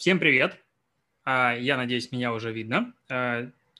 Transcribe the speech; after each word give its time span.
Всем 0.00 0.18
привет! 0.18 0.56
А, 1.24 1.52
я 1.52 1.76
надеюсь, 1.76 2.10
меня 2.10 2.32
уже 2.32 2.54
видно. 2.54 2.94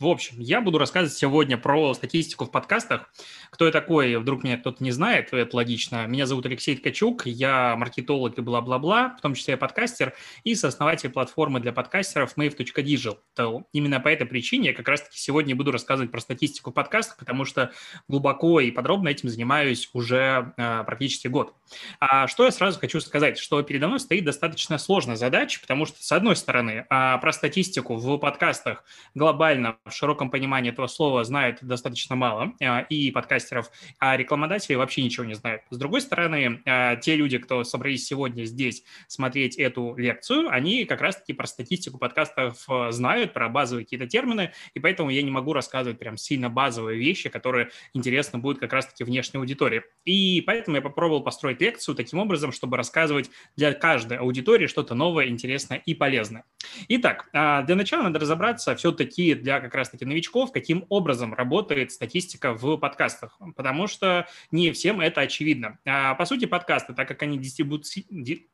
В 0.00 0.06
общем, 0.06 0.36
я 0.38 0.62
буду 0.62 0.78
рассказывать 0.78 1.12
сегодня 1.12 1.58
про 1.58 1.92
статистику 1.92 2.46
в 2.46 2.50
подкастах. 2.50 3.12
Кто 3.50 3.66
я 3.66 3.70
такой, 3.70 4.16
вдруг 4.16 4.42
меня 4.44 4.56
кто-то 4.56 4.82
не 4.82 4.92
знает, 4.92 5.34
это 5.34 5.54
логично. 5.54 6.06
Меня 6.06 6.24
зовут 6.24 6.46
Алексей 6.46 6.74
Ткачук, 6.74 7.26
я 7.26 7.76
маркетолог 7.76 8.38
и 8.38 8.40
бла-бла-бла, 8.40 9.14
в 9.18 9.20
том 9.20 9.34
числе 9.34 9.52
я 9.52 9.58
подкастер 9.58 10.14
и 10.42 10.54
сооснователь 10.54 11.10
платформы 11.10 11.60
для 11.60 11.74
подкастеров 11.74 12.34
mave.digital. 12.38 13.64
Именно 13.74 14.00
по 14.00 14.08
этой 14.08 14.26
причине 14.26 14.68
я 14.68 14.74
как 14.74 14.88
раз-таки 14.88 15.18
сегодня 15.18 15.54
буду 15.54 15.70
рассказывать 15.70 16.10
про 16.10 16.20
статистику 16.20 16.70
в 16.70 16.72
подкастах, 16.72 17.18
потому 17.18 17.44
что 17.44 17.70
глубоко 18.08 18.60
и 18.60 18.70
подробно 18.70 19.10
этим 19.10 19.28
занимаюсь 19.28 19.90
уже 19.92 20.54
э, 20.56 20.82
практически 20.84 21.28
год. 21.28 21.52
А 22.00 22.26
что 22.26 22.46
я 22.46 22.52
сразу 22.52 22.80
хочу 22.80 23.02
сказать, 23.02 23.36
что 23.36 23.60
передо 23.62 23.86
мной 23.86 24.00
стоит 24.00 24.24
достаточно 24.24 24.78
сложная 24.78 25.16
задача, 25.16 25.60
потому 25.60 25.84
что, 25.84 26.02
с 26.02 26.10
одной 26.10 26.36
стороны, 26.36 26.86
э, 26.88 27.18
про 27.20 27.32
статистику 27.34 27.96
в 27.96 28.16
подкастах 28.16 28.82
глобально 29.14 29.76
в 29.90 29.94
широком 29.94 30.30
понимании 30.30 30.70
этого 30.70 30.86
слова 30.86 31.24
знает 31.24 31.58
достаточно 31.62 32.16
мало 32.16 32.54
э, 32.60 32.84
и 32.86 33.10
подкастеров, 33.10 33.70
а 33.98 34.16
рекламодатели 34.16 34.74
вообще 34.74 35.02
ничего 35.02 35.24
не 35.24 35.34
знают. 35.34 35.62
С 35.70 35.76
другой 35.76 36.00
стороны, 36.00 36.62
э, 36.64 36.96
те 37.00 37.16
люди, 37.16 37.38
кто 37.38 37.64
собрались 37.64 38.06
сегодня 38.06 38.44
здесь 38.44 38.84
смотреть 39.08 39.56
эту 39.56 39.94
лекцию, 39.96 40.48
они 40.50 40.84
как 40.84 41.00
раз-таки 41.00 41.32
про 41.32 41.46
статистику 41.46 41.98
подкастов 41.98 42.64
э, 42.68 42.92
знают, 42.92 43.32
про 43.32 43.48
базовые 43.48 43.84
какие-то 43.84 44.06
термины, 44.06 44.52
и 44.74 44.80
поэтому 44.80 45.10
я 45.10 45.22
не 45.22 45.30
могу 45.30 45.52
рассказывать 45.52 45.98
прям 45.98 46.16
сильно 46.16 46.48
базовые 46.48 46.98
вещи, 46.98 47.28
которые 47.28 47.70
интересны 47.94 48.38
будут 48.38 48.58
как 48.58 48.72
раз-таки 48.72 49.04
внешней 49.04 49.38
аудитории. 49.40 49.82
И 50.04 50.42
поэтому 50.46 50.76
я 50.76 50.82
попробовал 50.82 51.22
построить 51.22 51.60
лекцию 51.60 51.94
таким 51.94 52.18
образом, 52.18 52.52
чтобы 52.52 52.76
рассказывать 52.76 53.30
для 53.56 53.72
каждой 53.72 54.18
аудитории 54.18 54.66
что-то 54.66 54.94
новое, 54.94 55.28
интересное 55.28 55.78
и 55.78 55.94
полезное. 55.94 56.44
Итак, 56.88 57.28
для 57.32 57.74
начала 57.74 58.04
надо 58.04 58.18
разобраться 58.18 58.74
все-таки 58.76 59.34
для 59.34 59.60
как 59.60 59.74
раз-таки 59.80 60.04
новичков, 60.04 60.52
каким 60.52 60.86
образом 60.88 61.34
работает 61.34 61.92
статистика 61.92 62.54
в 62.54 62.76
подкастах, 62.76 63.38
потому 63.56 63.86
что 63.86 64.28
не 64.50 64.70
всем 64.72 65.00
это 65.00 65.22
очевидно. 65.22 65.78
А, 65.84 66.14
по 66.14 66.24
сути, 66.24 66.44
подкасты, 66.44 66.94
так 66.94 67.08
как 67.08 67.22
они 67.22 67.38
дистрибуци... 67.38 68.06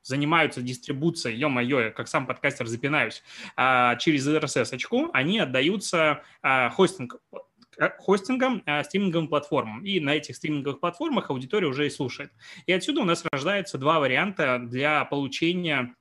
занимаются 0.03 0.63
дистрибуцией, 0.63 1.37
ё-моё, 1.37 1.93
как 1.93 2.09
сам 2.09 2.27
подкастер 2.27 2.67
запинаюсь, 2.67 3.23
а, 3.57 3.97
через 3.97 4.27
RSS-очку, 4.27 5.11
они 5.13 5.39
отдаются 5.39 6.23
а, 6.43 6.71
хостинг 6.71 7.21
хостингом, 7.99 8.63
стриминговым 8.85 9.29
платформам. 9.29 9.85
И 9.85 10.01
на 10.01 10.15
этих 10.15 10.37
стриминговых 10.37 10.81
платформах 10.81 11.29
аудитория 11.29 11.67
уже 11.67 11.87
и 11.87 11.91
слушает. 11.91 12.33
И 12.65 12.73
отсюда 12.73 13.03
у 13.03 13.05
нас 13.05 13.23
рождаются 13.31 13.77
два 13.77 14.01
варианта 14.01 14.59
для 14.59 15.05
получения 15.05 15.95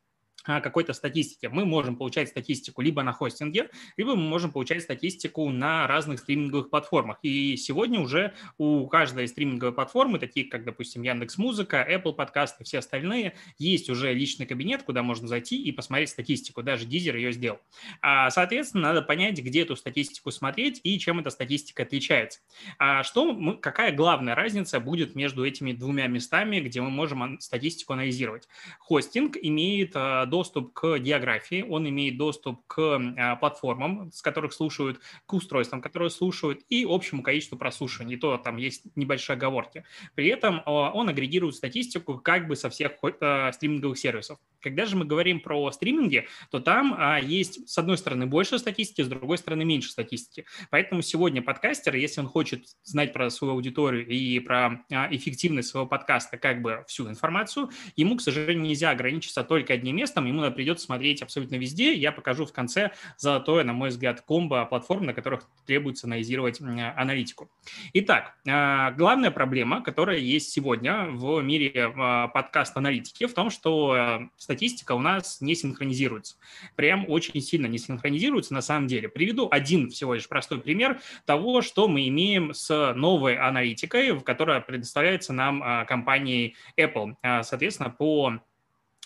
какой-то 0.46 0.94
статистики. 0.94 1.48
Мы 1.48 1.66
можем 1.66 1.96
получать 1.96 2.30
статистику 2.30 2.82
либо 2.82 3.04
на 3.04 3.14
хостинге, 3.14 3.70
либо 3.98 4.16
мы 4.16 4.24
можем 4.24 4.52
получать 4.52 4.82
статистику 4.84 5.50
на 5.50 5.88
разных 5.88 6.20
стриминговых 6.20 6.70
платформах. 6.70 7.20
И 7.22 7.58
сегодня 7.58 8.00
уже 8.00 8.34
у 8.58 8.88
каждой 8.88 9.28
стриминговой 9.28 9.74
платформы, 9.74 10.20
такие 10.20 10.48
как, 10.48 10.64
допустим, 10.64 11.02
Яндекс 11.02 11.38
Музыка, 11.38 11.86
Apple 11.90 12.14
подкасты, 12.14 12.64
все 12.64 12.80
остальные, 12.80 13.34
есть 13.58 13.90
уже 13.90 14.14
личный 14.14 14.46
кабинет, 14.46 14.84
куда 14.84 15.04
можно 15.04 15.28
зайти 15.28 15.62
и 15.62 15.72
посмотреть 15.72 16.10
статистику. 16.10 16.64
Даже 16.64 16.86
Дизер 16.86 17.16
ее 17.16 17.32
сделал. 17.32 17.60
А, 18.02 18.30
соответственно, 18.30 18.84
надо 18.90 19.02
понять, 19.02 19.40
где 19.40 19.64
эту 19.64 19.76
статистику 19.76 20.32
смотреть 20.32 20.80
и 20.84 20.98
чем 21.00 21.20
эта 21.20 21.30
статистика 21.30 21.84
отличается. 21.84 22.40
А 22.78 23.04
что 23.04 23.58
какая 23.62 23.92
главная 23.94 24.36
разница 24.36 24.80
будет 24.80 25.16
между 25.16 25.46
этими 25.46 25.74
двумя 25.74 26.08
местами, 26.08 26.60
где 26.60 26.82
мы 26.82 26.90
можем 26.90 27.40
статистику 27.40 27.94
анализировать? 27.94 28.48
Хостинг 28.80 29.38
имеет 29.42 29.92
а, 29.96 30.26
доступ 30.36 30.74
к 30.74 30.98
географии, 31.00 31.66
он 31.68 31.88
имеет 31.88 32.18
доступ 32.18 32.68
к 32.68 32.78
а, 33.18 33.38
платформам, 33.38 34.12
с 34.12 34.22
которых 34.22 34.52
слушают, 34.52 35.00
к 35.26 35.34
устройствам, 35.34 35.82
которые 35.82 36.10
слушают, 36.10 36.60
и 36.68 36.86
общему 36.88 37.24
количеству 37.24 37.58
прослушиваний. 37.58 38.18
То 38.18 38.38
там 38.38 38.58
есть 38.58 38.84
небольшие 38.98 39.36
оговорки. 39.36 39.86
При 40.14 40.28
этом 40.28 40.62
а, 40.66 40.92
он 40.92 41.08
агрегирует 41.08 41.56
статистику 41.56 42.18
как 42.18 42.50
бы 42.50 42.58
со 42.58 42.70
всех 42.70 42.92
а, 43.22 43.50
стриминговых 43.54 43.98
сервисов. 43.98 44.38
Когда 44.60 44.86
же 44.86 44.98
мы 44.98 45.06
говорим 45.06 45.40
про 45.40 45.72
стриминги, 45.72 46.28
то 46.52 46.60
там 46.60 46.98
есть, 47.22 47.70
с 47.70 47.78
одной 47.78 47.98
стороны, 47.98 48.26
больше 48.26 48.60
статистики, 48.60 49.04
с 49.04 49.08
другой 49.08 49.38
стороны, 49.38 49.64
меньше 49.64 49.92
статистики. 49.92 50.46
Поэтому 50.72 51.04
сегодня 51.04 51.42
подкастер, 51.42 51.96
если 51.96 52.22
он 52.22 52.28
хочет 52.28 52.66
знать 52.84 53.14
про 53.14 53.30
свою 53.30 53.54
аудиторию 53.54 54.08
и 54.08 54.40
про 54.40 54.84
эффективность 55.12 55.70
своего 55.70 55.88
подкаста, 55.88 56.38
как 56.38 56.64
бы 56.64 56.84
всю 56.88 57.08
информацию, 57.08 57.70
ему, 57.96 58.18
к 58.18 58.22
сожалению, 58.22 58.64
нельзя 58.64 58.90
ограничиться 58.90 59.44
только 59.44 59.74
одним 59.74 59.98
местом, 59.98 60.25
там 60.26 60.38
ему 60.38 60.52
придется 60.52 60.86
смотреть 60.86 61.22
абсолютно 61.22 61.56
везде. 61.56 61.94
Я 61.94 62.12
покажу 62.12 62.46
в 62.46 62.52
конце 62.52 62.92
золотое, 63.18 63.64
на 63.64 63.74
мой 63.74 63.90
взгляд, 63.90 64.22
комбо 64.22 64.66
платформ, 64.66 65.06
на 65.06 65.14
которых 65.14 65.48
требуется 65.66 66.08
анализировать 66.08 66.60
аналитику. 66.62 67.50
Итак, 67.94 68.36
а, 68.48 68.92
главная 68.92 69.32
проблема, 69.32 69.82
которая 69.82 70.18
есть 70.18 70.52
сегодня 70.52 71.06
в 71.10 71.42
мире 71.42 71.94
подкаст-аналитики, 72.34 73.28
в 73.28 73.34
том, 73.34 73.50
что 73.50 74.30
статистика 74.38 74.94
у 74.94 75.00
нас 75.00 75.42
не 75.42 75.56
синхронизируется. 75.56 76.38
Прям 76.76 77.06
очень 77.08 77.40
сильно 77.42 77.68
не 77.68 77.78
синхронизируется 77.78 78.54
на 78.54 78.62
самом 78.62 78.88
деле. 78.88 79.10
Приведу 79.10 79.48
один 79.52 79.90
всего 79.90 80.16
лишь 80.16 80.28
простой 80.28 80.60
пример 80.60 81.00
того, 81.26 81.62
что 81.62 81.88
мы 81.88 82.08
имеем 82.08 82.54
с 82.54 82.94
новой 82.96 83.38
аналитикой, 83.38 84.20
которая 84.22 84.62
предоставляется 84.62 85.34
нам 85.34 85.86
компанией 85.86 86.56
Apple. 86.78 87.16
Соответственно, 87.44 87.90
по 87.90 88.40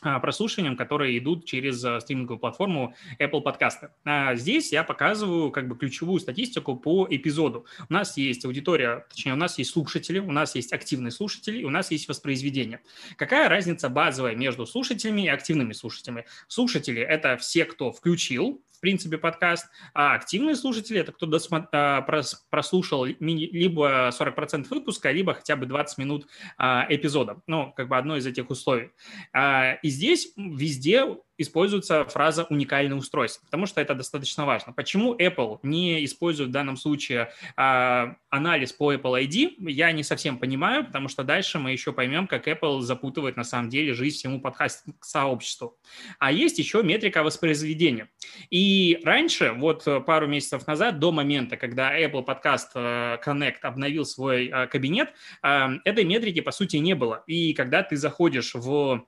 прослушиваниям, 0.01 0.77
которые 0.77 1.17
идут 1.17 1.45
через 1.45 1.83
а, 1.83 1.99
стриминговую 1.99 2.39
платформу 2.39 2.95
Apple 3.19 3.43
Podcasts. 3.43 3.89
А 4.05 4.35
здесь 4.35 4.71
я 4.71 4.83
показываю 4.83 5.51
как 5.51 5.67
бы 5.67 5.77
ключевую 5.77 6.19
статистику 6.19 6.75
по 6.75 7.07
эпизоду. 7.09 7.65
У 7.89 7.93
нас 7.93 8.17
есть 8.17 8.45
аудитория, 8.45 9.05
точнее, 9.09 9.33
у 9.33 9.37
нас 9.37 9.57
есть 9.57 9.71
слушатели, 9.71 10.19
у 10.19 10.31
нас 10.31 10.55
есть 10.55 10.73
активные 10.73 11.11
слушатели, 11.11 11.63
у 11.63 11.69
нас 11.69 11.91
есть 11.91 12.07
воспроизведение. 12.07 12.81
Какая 13.17 13.49
разница 13.49 13.89
базовая 13.89 14.35
между 14.35 14.65
слушателями 14.65 15.23
и 15.23 15.27
активными 15.27 15.73
слушателями? 15.73 16.25
Слушатели– 16.47 17.01
это 17.01 17.37
все, 17.37 17.65
кто 17.65 17.91
включил 17.91 18.63
в 18.79 18.81
принципе, 18.81 19.17
подкаст, 19.17 19.67
а 19.93 20.13
активные 20.15 20.55
слушатели– 20.55 20.99
это 21.01 21.11
кто 21.11 21.25
досмо... 21.25 21.67
А, 21.73 22.01
прослушал 22.49 23.03
либо 23.03 24.09
40% 24.17 24.67
выпуска, 24.69 25.11
либо 25.11 25.33
хотя 25.33 25.57
бы 25.57 25.65
20 25.65 25.97
минут 25.97 26.27
а, 26.57 26.85
эпизода. 26.87 27.41
Ну, 27.45 27.73
как 27.75 27.89
бы 27.89 27.97
одно 27.97 28.15
из 28.15 28.25
этих 28.25 28.49
условий. 28.49 28.91
А, 29.33 29.73
и 29.83 29.89
здесь 29.89 30.31
везде 30.37 31.17
используется 31.39 32.05
фраза 32.05 32.45
«уникальное 32.49 32.97
устройство», 32.97 33.43
потому 33.45 33.65
что 33.65 33.81
это 33.81 33.95
достаточно 33.95 34.45
важно. 34.45 34.73
Почему 34.73 35.15
Apple 35.15 35.59
не 35.63 36.05
использует 36.05 36.49
в 36.49 36.53
данном 36.53 36.77
случае 36.77 37.31
а, 37.55 38.15
анализ 38.29 38.71
по 38.71 38.93
Apple 38.93 39.25
ID, 39.25 39.55
я 39.71 39.91
не 39.91 40.03
совсем 40.03 40.37
понимаю, 40.37 40.85
потому 40.85 41.07
что 41.07 41.23
дальше 41.23 41.59
мы 41.59 41.71
еще 41.71 41.93
поймем, 41.93 42.27
как 42.27 42.47
Apple 42.47 42.81
запутывает 42.81 43.37
на 43.37 43.43
самом 43.43 43.69
деле 43.69 43.93
жизнь 43.93 44.17
всему 44.17 44.39
подкаст-сообществу. 44.39 45.77
А 46.19 46.31
есть 46.31 46.59
еще 46.59 46.83
метрика 46.83 47.23
воспроизведения. 47.23 48.09
И 48.49 48.99
раньше, 49.03 49.53
вот 49.53 49.85
пару 50.05 50.27
месяцев 50.27 50.67
назад, 50.67 50.99
до 50.99 51.11
момента, 51.11 51.57
когда 51.57 51.97
Apple 51.97 52.25
Podcast 52.25 52.69
э, 52.75 53.17
Connect 53.25 53.59
обновил 53.61 54.05
свой 54.05 54.47
э, 54.47 54.67
кабинет, 54.67 55.13
э, 55.43 55.67
этой 55.85 56.03
метрики, 56.03 56.41
по 56.41 56.51
сути, 56.51 56.77
не 56.77 56.93
было. 56.95 57.23
И 57.27 57.53
когда 57.53 57.83
ты 57.83 57.97
заходишь 57.97 58.53
в 58.53 59.05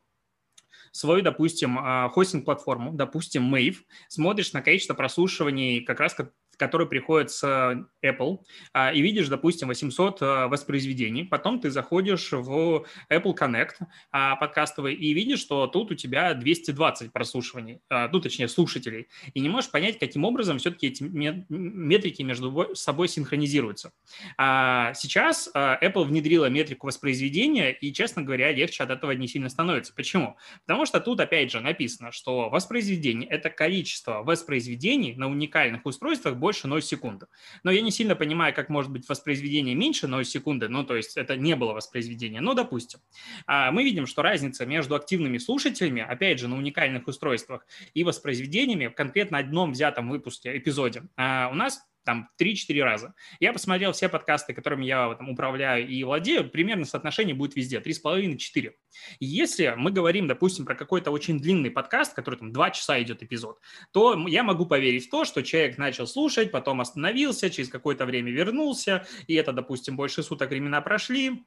свою, 0.91 1.22
допустим, 1.22 1.79
а, 1.79 2.09
хостинг-платформу, 2.09 2.94
допустим, 2.94 3.53
Mave, 3.53 3.78
смотришь 4.07 4.53
на 4.53 4.62
количество 4.62 4.94
прослушиваний 4.94 5.81
как 5.81 6.00
раз 6.00 6.16
который 6.62 6.86
приходит 6.86 7.32
с 7.32 7.44
Apple, 8.06 8.38
а, 8.72 8.92
и 8.94 9.02
видишь, 9.02 9.28
допустим, 9.30 9.70
800 9.70 10.18
а, 10.22 10.48
воспроизведений. 10.48 11.26
Потом 11.26 11.60
ты 11.60 11.72
заходишь 11.72 12.32
в 12.32 12.86
Apple 13.10 13.36
Connect 13.36 13.78
а, 14.12 14.36
подкастовый 14.36 14.94
и 14.94 15.14
видишь, 15.14 15.40
что 15.40 15.66
тут 15.66 15.91
у 15.91 15.96
тебя 15.96 16.35
220 16.35 17.12
прослушиваний, 17.12 17.80
ну, 17.90 18.20
точнее, 18.20 18.47
слушателей. 18.47 19.08
И 19.34 19.40
не 19.40 19.50
можешь 19.50 19.72
понять, 19.72 19.97
каким 19.97 20.24
образом 20.24 20.59
все-таки 20.59 20.88
эти 20.88 21.02
метрики 21.02 22.22
между 22.22 22.76
собой 22.76 23.08
синхронизируются. 23.08 23.91
Сейчас 24.38 25.50
Apple 25.56 26.03
внедрила 26.03 26.46
метрику 26.46 26.88
воспроизведения, 26.88 27.72
и, 27.72 27.91
честно 27.91 28.22
говоря, 28.22 28.52
легче 28.52 28.84
от 28.84 28.91
этого 28.91 29.12
не 29.12 29.28
сильно 29.28 29.50
становится. 29.50 29.94
Почему? 29.96 30.38
Потому 30.66 30.85
что 30.85 31.00
тут, 31.00 31.20
опять 31.20 31.52
же, 31.52 31.59
написано, 31.59 32.12
что 32.12 32.50
воспроизведение– 32.50 33.28
это 33.32 33.50
количество 33.50 34.22
воспроизведений 34.22 35.16
на 35.16 35.28
уникальных 35.28 35.85
устройствах 35.85 36.35
больше 36.35 36.51
больше 36.52 36.68
0 36.68 36.82
секунды. 36.82 37.28
Но 37.64 37.72
я 37.72 37.82
не 37.82 37.92
сильно 37.92 38.14
понимаю, 38.14 38.53
как 38.53 38.68
может 38.68 38.92
быть 38.92 39.08
воспроизведение 39.08 39.74
меньше 39.74 40.08
0 40.08 40.26
секунды, 40.26 40.68
ну, 40.68 40.84
то 40.84 40.98
есть 40.98 41.16
это 41.16 41.38
не 41.38 41.56
было 41.56 41.72
воспроизведение, 41.72 42.42
но 42.42 42.53
допустим. 42.53 43.00
А, 43.48 43.72
мы 43.72 43.84
видим, 43.86 44.06
что 44.06 44.22
разница 44.22 44.66
между 44.66 44.96
активными 44.96 45.38
слушателями, 45.38 46.02
опять 46.02 46.40
же, 46.40 46.50
на 46.50 46.58
уникальных 46.58 47.08
устройствах 47.08 47.66
и 47.94 48.03
воспроизведениями 48.03 48.88
в 48.88 48.96
конкретно 48.96 49.38
одном 49.38 49.72
взятом 49.72 50.09
выпуске, 50.09 50.58
эпизоде, 50.58 51.03
а, 51.16 51.50
у 51.50 51.56
нас 51.56 51.82
там 52.03 52.30
3-4 52.40 52.84
раза. 52.84 53.14
Я 53.40 53.53
посмотрел 53.53 53.92
все 53.92 54.09
подкасты, 54.09 54.53
которыми 54.53 54.86
я 54.86 55.14
там, 55.16 55.30
управляю 55.30 55.88
и 55.88 56.03
владею, 56.03 56.50
примерно 56.50 56.86
соотношение 56.86 57.36
будет 57.36 57.56
везде 57.56 57.80
3,5-4. 57.80 58.72
Если 59.20 59.74
мы 59.78 59.92
говорим, 59.92 60.28
допустим, 60.28 60.66
про 60.66 60.76
какой-то 60.76 61.12
очень 61.12 61.40
длинный 61.40 61.72
подкаст, 61.72 62.14
который 62.14 62.36
там 62.36 62.52
2 62.52 62.72
часа 62.72 63.02
идет 63.02 63.24
эпизод, 63.24 63.59
то 63.92 64.28
я 64.28 64.44
могу 64.44 64.66
поверить 64.66 65.08
в 65.08 65.09
то, 65.09 65.26
что 65.26 65.42
человек 65.44 65.78
начал 65.78 66.08
слушать, 66.08 66.52
потом 66.52 66.82
остановился, 66.82 67.50
через 67.50 67.70
какое-то 67.70 68.06
время 68.06 68.32
вернулся, 68.32 69.06
и 69.28 69.36
это, 69.36 69.54
допустим, 69.54 69.96
больше 69.96 70.24
суток 70.24 70.50
времена 70.50 70.82
прошли, 70.82 71.44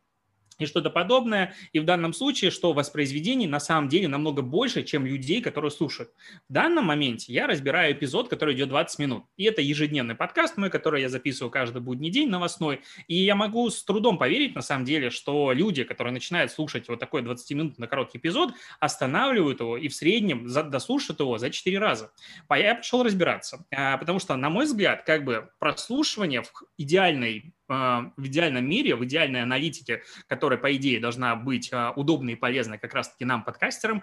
и 0.58 0.66
что-то 0.66 0.90
подобное. 0.90 1.54
И 1.72 1.78
в 1.78 1.84
данном 1.84 2.12
случае, 2.12 2.50
что 2.50 2.72
воспроизведений 2.72 3.46
на 3.46 3.60
самом 3.60 3.88
деле 3.88 4.08
намного 4.08 4.42
больше, 4.42 4.82
чем 4.82 5.06
людей, 5.06 5.40
которые 5.40 5.70
слушают. 5.70 6.10
В 6.48 6.52
данном 6.52 6.86
моменте 6.86 7.32
я 7.32 7.46
разбираю 7.46 7.94
эпизод, 7.94 8.28
который 8.28 8.54
идет 8.54 8.68
20 8.68 8.98
минут. 8.98 9.24
И 9.36 9.44
это 9.44 9.62
ежедневный 9.62 10.14
подкаст 10.14 10.56
мой, 10.56 10.70
который 10.70 11.02
я 11.02 11.08
записываю 11.08 11.50
каждый 11.50 11.82
будний 11.82 12.10
день 12.10 12.28
новостной. 12.28 12.80
И 13.08 13.16
я 13.16 13.34
могу 13.34 13.68
с 13.70 13.84
трудом 13.84 14.18
поверить, 14.18 14.54
на 14.54 14.62
самом 14.62 14.84
деле, 14.84 15.10
что 15.10 15.52
люди, 15.52 15.84
которые 15.84 16.12
начинают 16.12 16.50
слушать 16.52 16.88
вот 16.88 17.00
такой 17.00 17.22
20-минутный 17.22 17.88
короткий 17.88 18.18
эпизод, 18.18 18.54
останавливают 18.80 19.60
его 19.60 19.76
и 19.76 19.88
в 19.88 19.94
среднем 19.94 20.46
дослушают 20.70 21.20
его 21.20 21.38
за 21.38 21.50
4 21.50 21.78
раза. 21.78 22.12
Я 22.50 22.74
пошел 22.76 23.02
разбираться. 23.02 23.66
А, 23.74 23.98
потому 23.98 24.18
что, 24.18 24.36
на 24.36 24.50
мой 24.50 24.64
взгляд, 24.64 25.04
как 25.04 25.24
бы 25.24 25.50
прослушивание 25.58 26.42
в 26.42 26.52
идеальной 26.78 27.54
в 27.68 28.26
идеальном 28.26 28.68
мире, 28.68 28.94
в 28.94 29.04
идеальной 29.04 29.42
аналитике, 29.42 30.02
которая, 30.26 30.58
по 30.58 30.74
идее, 30.76 31.00
должна 31.00 31.34
быть 31.36 31.72
а, 31.72 31.92
удобной 31.92 32.34
и 32.34 32.36
полезной 32.36 32.78
как 32.78 32.94
раз-таки 32.94 33.24
нам, 33.24 33.42
подкастерам, 33.42 34.02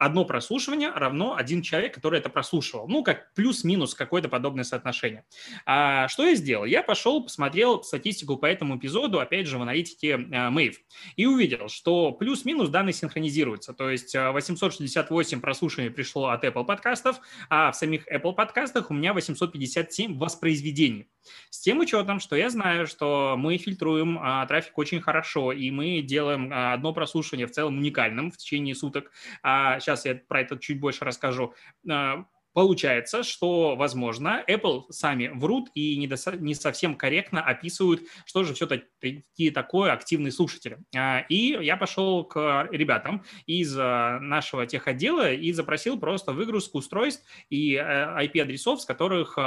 одно 0.00 0.24
прослушивание 0.24 0.90
равно 0.90 1.36
один 1.36 1.60
человек, 1.60 1.94
который 1.94 2.18
это 2.18 2.30
прослушивал. 2.30 2.88
Ну, 2.88 3.04
как 3.04 3.34
плюс-минус 3.34 3.94
какое-то 3.94 4.30
подобное 4.30 4.64
соотношение. 4.64 5.24
А 5.66 6.08
что 6.08 6.26
я 6.26 6.34
сделал? 6.34 6.64
Я 6.64 6.82
пошел, 6.82 7.22
посмотрел 7.22 7.82
статистику 7.82 8.38
по 8.38 8.46
этому 8.46 8.78
эпизоду, 8.78 9.20
опять 9.20 9.46
же, 9.46 9.58
в 9.58 9.62
аналитике 9.62 10.14
Mave, 10.14 10.76
и 11.16 11.26
увидел, 11.26 11.68
что 11.68 12.12
плюс-минус 12.12 12.70
данные 12.70 12.94
синхронизируются. 12.94 13.74
То 13.74 13.90
есть 13.90 14.16
868 14.16 15.38
а, 15.38 15.40
прослушиваний 15.40 15.90
пришло 15.90 16.28
от 16.28 16.44
Apple 16.44 16.64
подкастов, 16.64 17.20
а 17.50 17.70
в 17.70 17.76
самих 17.76 18.10
Apple 18.10 18.32
подкастах 18.32 18.90
у 18.90 18.94
меня 18.94 19.12
857 19.12 20.16
воспроизведений. 20.16 21.08
С 21.50 21.60
тем 21.60 21.80
учетом, 21.80 22.20
что 22.20 22.36
я 22.36 22.48
знаю, 22.48 22.86
что 22.86 23.34
мы 23.36 23.58
фильтруем 23.58 24.18
а, 24.18 24.46
трафик 24.46 24.78
очень 24.78 25.02
хорошо, 25.02 25.52
и 25.52 25.70
мы 25.70 26.00
делаем 26.00 26.50
а, 26.50 26.72
одно 26.72 26.94
прослушивание 26.94 27.46
в 27.46 27.50
целом 27.50 27.76
уникальным 27.76 28.30
в 28.30 28.38
течение 28.38 28.74
суток. 28.74 29.10
А, 29.42 29.78
сейчас 29.80 29.89
я 30.04 30.14
про 30.14 30.40
это 30.40 30.58
чуть 30.58 30.80
больше 30.80 31.04
расскажу. 31.04 31.54
А, 31.88 32.24
Получается, 32.52 33.22
что, 33.22 33.76
возможно, 33.76 34.42
Apple 34.48 34.82
сами 34.90 35.28
врут 35.28 35.68
и 35.74 35.96
не, 35.96 36.08
до, 36.08 36.16
не 36.36 36.54
совсем 36.54 36.96
корректно 36.96 37.40
описывают, 37.42 38.02
что 38.24 38.42
же 38.42 38.54
все-таки 38.54 39.50
такое 39.54 39.92
активный 39.92 40.32
слушатель. 40.32 40.78
А, 40.96 41.20
и 41.28 41.56
я 41.64 41.76
пошел 41.76 42.24
к 42.24 42.68
ребятам 42.72 43.24
из 43.46 43.76
а, 43.78 44.18
нашего 44.18 44.66
техотдела 44.66 45.32
и 45.32 45.52
запросил 45.52 45.98
просто 45.98 46.32
выгрузку 46.32 46.78
устройств 46.78 47.24
и 47.50 47.76
IP-адресов, 47.76 48.80
с 48.80 48.84
которых 48.84 49.38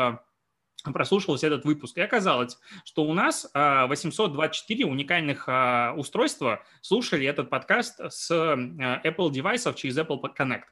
а, 0.83 0.91
прослушивался 0.91 1.47
этот 1.47 1.65
выпуск. 1.65 1.97
И 1.97 2.01
оказалось, 2.01 2.57
что 2.85 3.03
у 3.03 3.13
нас 3.13 3.49
824 3.53 4.85
уникальных 4.85 5.47
устройства 5.97 6.63
слушали 6.81 7.25
этот 7.25 7.49
подкаст 7.49 7.99
с 8.09 8.31
Apple 8.31 9.31
девайсов 9.31 9.75
через 9.75 9.97
Apple 9.97 10.21
Connect. 10.37 10.63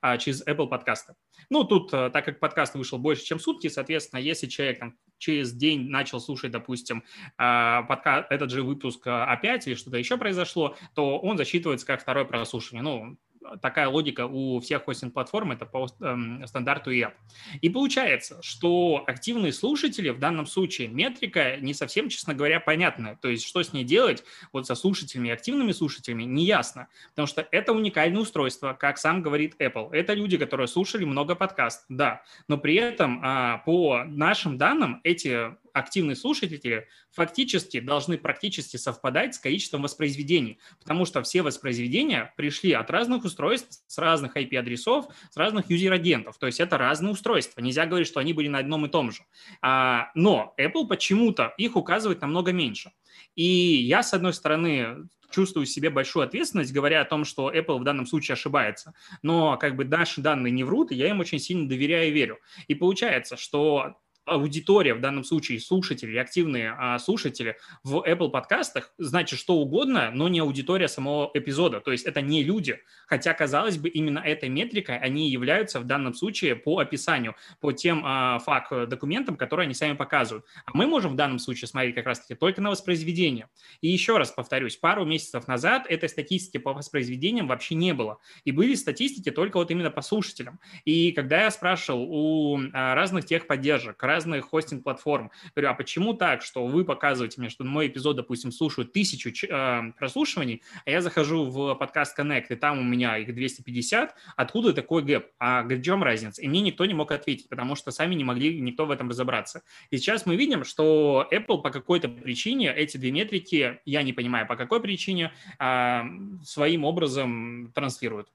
А, 0.00 0.18
через 0.18 0.44
Apple 0.46 0.68
подкасты. 0.68 1.14
Ну, 1.48 1.64
тут, 1.64 1.90
так 1.90 2.24
как 2.24 2.40
подкаст 2.40 2.74
вышел 2.74 2.98
больше, 2.98 3.24
чем 3.24 3.38
сутки, 3.38 3.68
соответственно, 3.68 4.20
если 4.20 4.46
человек 4.46 4.80
там, 4.80 4.96
через 5.18 5.52
день 5.52 5.88
начал 5.88 6.20
слушать, 6.20 6.50
допустим, 6.50 7.04
а, 7.36 7.82
подка... 7.82 8.26
этот 8.30 8.50
же 8.50 8.62
выпуск 8.62 9.06
а, 9.06 9.26
опять 9.26 9.66
или 9.66 9.74
что-то 9.74 9.96
еще 9.96 10.16
произошло, 10.16 10.76
то 10.94 11.18
он 11.18 11.36
засчитывается 11.36 11.86
как 11.86 12.02
второе 12.02 12.24
прослушивание. 12.24 12.82
Ну, 12.82 13.16
такая 13.60 13.88
логика 13.88 14.26
у 14.26 14.60
всех 14.60 14.84
хостинг-платформ, 14.84 15.52
это 15.52 15.66
по 15.66 15.86
э, 15.86 16.46
стандарту 16.46 16.92
ИАП. 16.92 17.14
И 17.60 17.68
получается, 17.70 18.38
что 18.42 19.04
активные 19.06 19.52
слушатели, 19.52 20.10
в 20.10 20.18
данном 20.18 20.46
случае 20.46 20.88
метрика 20.88 21.56
не 21.56 21.74
совсем, 21.74 22.08
честно 22.08 22.34
говоря, 22.34 22.60
понятная. 22.60 23.16
То 23.16 23.28
есть, 23.28 23.46
что 23.46 23.62
с 23.62 23.72
ней 23.72 23.84
делать 23.84 24.24
вот 24.52 24.66
со 24.66 24.74
слушателями 24.74 25.28
и 25.28 25.32
активными 25.32 25.72
слушателями, 25.72 26.24
не 26.24 26.44
ясно. 26.44 26.88
Потому 27.10 27.26
что 27.26 27.46
это 27.50 27.72
уникальное 27.72 28.20
устройство, 28.20 28.76
как 28.78 28.98
сам 28.98 29.22
говорит 29.22 29.56
Apple. 29.58 29.92
Это 29.92 30.14
люди, 30.14 30.36
которые 30.36 30.66
слушали 30.66 31.04
много 31.04 31.34
подкастов, 31.34 31.86
да. 31.88 32.22
Но 32.48 32.58
при 32.58 32.74
этом 32.74 33.20
а, 33.22 33.58
по 33.58 34.04
нашим 34.04 34.58
данным 34.58 35.00
эти 35.04 35.54
активные 35.72 36.16
слушатели 36.16 36.88
фактически 37.10 37.80
должны 37.80 38.18
практически 38.18 38.76
совпадать 38.76 39.34
с 39.34 39.38
количеством 39.38 39.82
воспроизведений, 39.82 40.58
потому 40.78 41.04
что 41.04 41.22
все 41.22 41.42
воспроизведения 41.42 42.32
пришли 42.36 42.72
от 42.72 42.90
разных 42.90 43.24
устройств, 43.24 43.82
с 43.86 43.98
разных 43.98 44.36
IP-адресов, 44.36 45.06
с 45.30 45.36
разных 45.36 45.70
юзер-агентов. 45.70 46.38
То 46.38 46.46
есть 46.46 46.60
это 46.60 46.78
разные 46.78 47.12
устройства. 47.12 47.60
Нельзя 47.60 47.86
говорить, 47.86 48.08
что 48.08 48.20
они 48.20 48.32
были 48.32 48.48
на 48.48 48.58
одном 48.58 48.86
и 48.86 48.88
том 48.88 49.10
же. 49.12 49.22
А, 49.62 50.10
но 50.14 50.54
Apple 50.58 50.86
почему-то 50.86 51.54
их 51.58 51.76
указывает 51.76 52.20
намного 52.20 52.52
меньше. 52.52 52.92
И 53.34 53.44
я, 53.44 54.02
с 54.02 54.14
одной 54.14 54.32
стороны, 54.34 55.08
чувствую 55.30 55.66
себе 55.66 55.90
большую 55.90 56.24
ответственность, 56.24 56.72
говоря 56.72 57.00
о 57.00 57.04
том, 57.04 57.24
что 57.24 57.52
Apple 57.52 57.78
в 57.78 57.84
данном 57.84 58.06
случае 58.06 58.34
ошибается. 58.34 58.92
Но 59.22 59.56
как 59.56 59.76
бы 59.76 59.84
наши 59.84 60.20
данные 60.20 60.50
не 60.50 60.64
врут, 60.64 60.92
и 60.92 60.96
я 60.96 61.08
им 61.08 61.20
очень 61.20 61.38
сильно 61.38 61.68
доверяю 61.68 62.08
и 62.08 62.12
верю. 62.12 62.38
И 62.68 62.74
получается, 62.74 63.36
что 63.36 63.96
аудитория, 64.30 64.94
в 64.94 65.00
данном 65.00 65.24
случае 65.24 65.60
слушатели, 65.60 66.16
активные 66.16 66.74
а, 66.78 66.98
слушатели 66.98 67.56
в 67.82 68.04
Apple 68.06 68.30
подкастах, 68.30 68.92
значит 68.98 69.38
что 69.38 69.56
угодно, 69.56 70.10
но 70.12 70.28
не 70.28 70.40
аудитория 70.40 70.88
самого 70.88 71.30
эпизода. 71.34 71.80
То 71.80 71.92
есть 71.92 72.06
это 72.06 72.22
не 72.22 72.42
люди. 72.42 72.78
Хотя, 73.06 73.34
казалось 73.34 73.76
бы, 73.76 73.88
именно 73.88 74.20
этой 74.20 74.48
метрикой 74.48 74.98
они 74.98 75.30
являются 75.30 75.80
в 75.80 75.84
данном 75.84 76.14
случае 76.14 76.56
по 76.56 76.78
описанию, 76.78 77.34
по 77.60 77.72
тем 77.72 78.02
а, 78.04 78.38
факт-документам, 78.38 79.36
которые 79.36 79.64
они 79.64 79.74
сами 79.74 79.94
показывают. 79.94 80.46
А 80.64 80.70
мы 80.74 80.86
можем 80.86 81.12
в 81.12 81.16
данном 81.16 81.38
случае 81.38 81.68
смотреть 81.68 81.94
как 81.94 82.06
раз-таки 82.06 82.34
только 82.34 82.60
на 82.60 82.70
воспроизведение. 82.70 83.48
И 83.80 83.88
еще 83.88 84.16
раз 84.16 84.30
повторюсь, 84.30 84.76
пару 84.76 85.04
месяцев 85.04 85.48
назад 85.48 85.86
этой 85.88 86.08
статистики 86.08 86.58
по 86.58 86.72
воспроизведениям 86.72 87.48
вообще 87.48 87.74
не 87.74 87.92
было. 87.94 88.18
И 88.44 88.52
были 88.52 88.74
статистики 88.74 89.30
только 89.30 89.56
вот 89.56 89.70
именно 89.70 89.90
по 89.90 90.02
слушателям. 90.02 90.60
И 90.84 91.12
когда 91.12 91.44
я 91.44 91.50
спрашивал 91.50 92.06
у 92.10 92.60
а, 92.72 92.94
разных 92.94 93.24
техподдержек, 93.24 93.96
разных 94.20 94.50
хостинг-платформ. 94.50 95.30
Говорю, 95.54 95.70
а 95.70 95.74
почему 95.74 96.14
так, 96.14 96.42
что 96.42 96.66
вы 96.66 96.84
показываете 96.84 97.40
мне, 97.40 97.48
что 97.48 97.64
мой 97.64 97.86
эпизод, 97.86 98.16
допустим, 98.16 98.52
слушают 98.52 98.92
тысячу 98.92 99.30
э, 99.30 99.92
прослушиваний, 99.98 100.62
а 100.84 100.90
я 100.90 101.00
захожу 101.00 101.46
в 101.46 101.74
подкаст 101.74 102.18
Connect, 102.18 102.46
и 102.50 102.56
там 102.56 102.78
у 102.78 102.82
меня 102.82 103.16
их 103.16 103.34
250, 103.34 104.14
откуда 104.36 104.72
такой 104.74 105.02
гэп? 105.02 105.26
А 105.38 105.62
в 105.62 105.82
чем 105.82 106.02
разница? 106.02 106.42
И 106.42 106.48
мне 106.48 106.60
никто 106.60 106.84
не 106.84 106.94
мог 106.94 107.12
ответить, 107.12 107.48
потому 107.48 107.76
что 107.76 107.90
сами 107.90 108.14
не 108.14 108.24
могли 108.24 108.60
никто 108.60 108.84
в 108.84 108.90
этом 108.90 109.08
разобраться. 109.08 109.62
И 109.90 109.96
сейчас 109.96 110.26
мы 110.26 110.36
видим, 110.36 110.64
что 110.64 111.26
Apple 111.32 111.62
по 111.62 111.70
какой-то 111.70 112.08
причине 112.08 112.72
эти 112.74 112.98
две 112.98 113.10
метрики, 113.10 113.80
я 113.86 114.02
не 114.02 114.12
понимаю, 114.12 114.46
по 114.46 114.56
какой 114.56 114.80
причине, 114.80 115.32
э, 115.58 116.02
своим 116.44 116.84
образом 116.84 117.72
транслируют. 117.74 118.28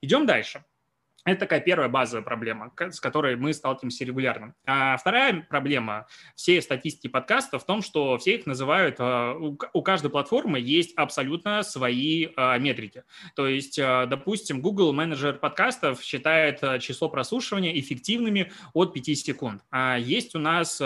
Идем 0.00 0.26
дальше. 0.26 0.64
Это 1.24 1.40
такая 1.40 1.60
первая 1.60 1.88
базовая 1.88 2.22
проблема, 2.22 2.70
с 2.78 3.00
которой 3.00 3.36
мы 3.36 3.54
сталкиваемся 3.54 4.04
регулярно. 4.04 4.54
А 4.66 4.98
вторая 4.98 5.46
проблема 5.48 6.06
всей 6.36 6.60
статистики 6.60 7.08
подкастов 7.08 7.62
в 7.62 7.66
том, 7.66 7.80
что 7.80 8.18
все 8.18 8.34
их 8.34 8.44
называют, 8.44 8.96
а, 8.98 9.34
у 9.34 9.82
каждой 9.82 10.10
платформы 10.10 10.60
есть 10.60 10.92
абсолютно 10.96 11.62
свои 11.62 12.28
а, 12.36 12.58
метрики. 12.58 13.04
То 13.36 13.48
есть, 13.48 13.78
а, 13.78 14.04
допустим, 14.04 14.60
Google 14.60 14.92
менеджер 14.92 15.38
подкастов 15.38 16.02
считает 16.02 16.60
число 16.82 17.08
прослушивания 17.08 17.78
эффективными 17.80 18.52
от 18.74 18.92
5 18.92 19.16
секунд. 19.16 19.62
А 19.70 19.96
есть 19.96 20.34
у 20.34 20.38
нас 20.38 20.78